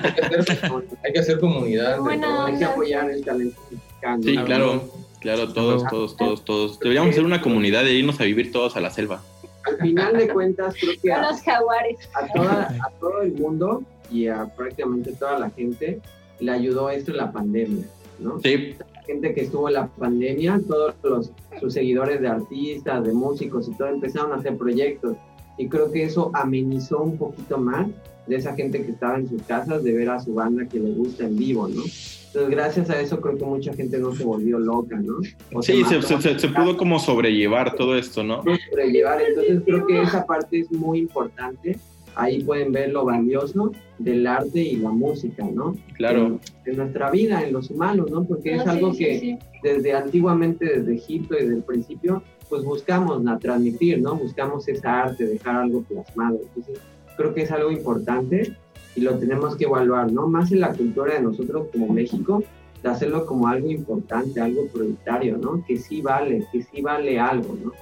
[0.02, 0.58] Hay, que hacer,
[1.04, 1.98] hay que hacer comunidad.
[2.08, 4.22] hay que apoyar el talento mexicano.
[4.22, 4.82] Sí, claro,
[5.20, 6.78] claro, todos, todos, todos, todos.
[6.80, 9.22] Deberíamos ser una comunidad de irnos a vivir todos a la selva.
[9.64, 11.96] Al final de cuentas, creo que A a, los jaguares.
[12.14, 16.00] a toda- a todo el mundo y a prácticamente toda la gente
[16.40, 17.84] le ayudó esto la pandemia,
[18.18, 18.40] ¿no?
[18.40, 21.30] Sí, La gente que estuvo en la pandemia, todos los,
[21.60, 25.16] sus seguidores de artistas, de músicos y todo empezaron a hacer proyectos.
[25.58, 27.88] Y creo que eso amenizó un poquito más
[28.26, 30.90] de esa gente que estaba en sus casas de ver a su banda que le
[30.92, 31.82] gusta en vivo, ¿no?
[31.82, 35.14] Entonces, gracias a eso creo que mucha gente no se volvió loca, ¿no?
[35.54, 38.42] O sí, se, se- se- se pudo como sobrellevar todo esto, ¿no?
[38.70, 39.20] sobrellevar.
[39.22, 41.78] Entonces creo que esa parte es muy importante.
[42.14, 45.76] Ahí pueden ver lo valioso del arte y la música, ¿no?
[45.96, 48.24] Claro, En, en nuestra vida, en los humanos, ¿no?
[48.24, 49.38] Porque es Ah, sí, algo sí, que sí.
[49.62, 54.14] desde antiguamente, desde Egipto y desde el principio, pues buscamos na- transmitir, ¿no?
[54.16, 56.38] Buscamos esa arte, dejar algo plasmado.
[56.42, 56.78] Entonces
[57.16, 58.54] creo que es algo importante
[58.96, 60.26] y lo tenemos que evaluar, ¿no?
[60.28, 62.42] Más en la cultura de nosotros como México,
[62.82, 65.64] de hacerlo como algo importante, algo prioritario, ¿no?
[65.66, 67.72] Que sí vale, que sí vale algo, ¿no?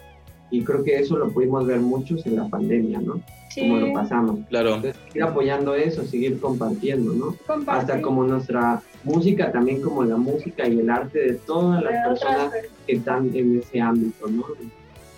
[0.50, 3.20] Y creo que eso lo pudimos ver muchos en la pandemia, ¿no?
[3.50, 4.40] Sí, Como lo pasamos.
[4.48, 4.74] claro.
[4.76, 7.34] Entonces, seguir apoyando eso, seguir compartiendo, ¿no?
[7.46, 11.84] compartir Hasta como nuestra música, también como la música y el arte de todas de
[11.90, 12.75] las otras personas personas.
[12.86, 14.44] Que están en ese ámbito, ¿no?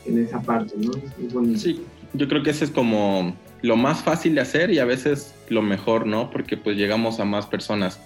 [0.07, 0.91] En esa parte, ¿no?
[0.93, 1.59] Es, es bonito.
[1.59, 5.35] Sí, yo creo que ese es como lo más fácil de hacer y a veces
[5.49, 6.31] lo mejor, ¿no?
[6.31, 8.01] Porque pues llegamos a más personas.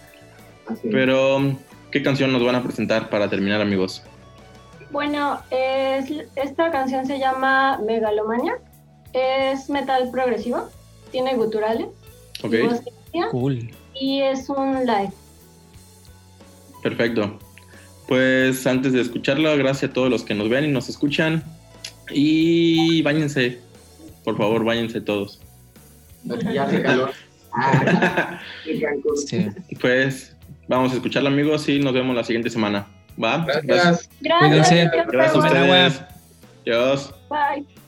[0.67, 0.89] Así.
[0.91, 1.57] Pero,
[1.91, 4.03] ¿qué canción nos van a presentar para terminar, amigos?
[4.91, 8.59] Bueno, es, esta canción se llama Megalomania.
[9.13, 10.69] Es metal progresivo,
[11.11, 11.87] tiene guturales
[12.43, 12.55] Ok,
[13.31, 13.71] Cool.
[13.95, 15.13] y es un live.
[16.83, 17.39] perfecto.
[18.13, 21.43] Pues antes de escucharlo, gracias a todos los que nos ven y nos escuchan.
[22.11, 23.59] Y váyanse,
[24.23, 25.41] por favor, váyanse todos.
[26.53, 27.11] Ya hace calor.
[29.27, 29.47] Sí.
[29.81, 30.37] Pues
[30.69, 32.87] vamos a escucharlo, amigos, y nos vemos la siguiente semana.
[33.23, 33.47] ¿Va?
[33.47, 34.11] Gracias.
[34.21, 34.71] Gracias.
[34.73, 35.05] Nicampegua.
[35.11, 36.03] Gracias a ustedes.
[36.67, 37.15] Adiós.
[37.31, 37.82] Bye.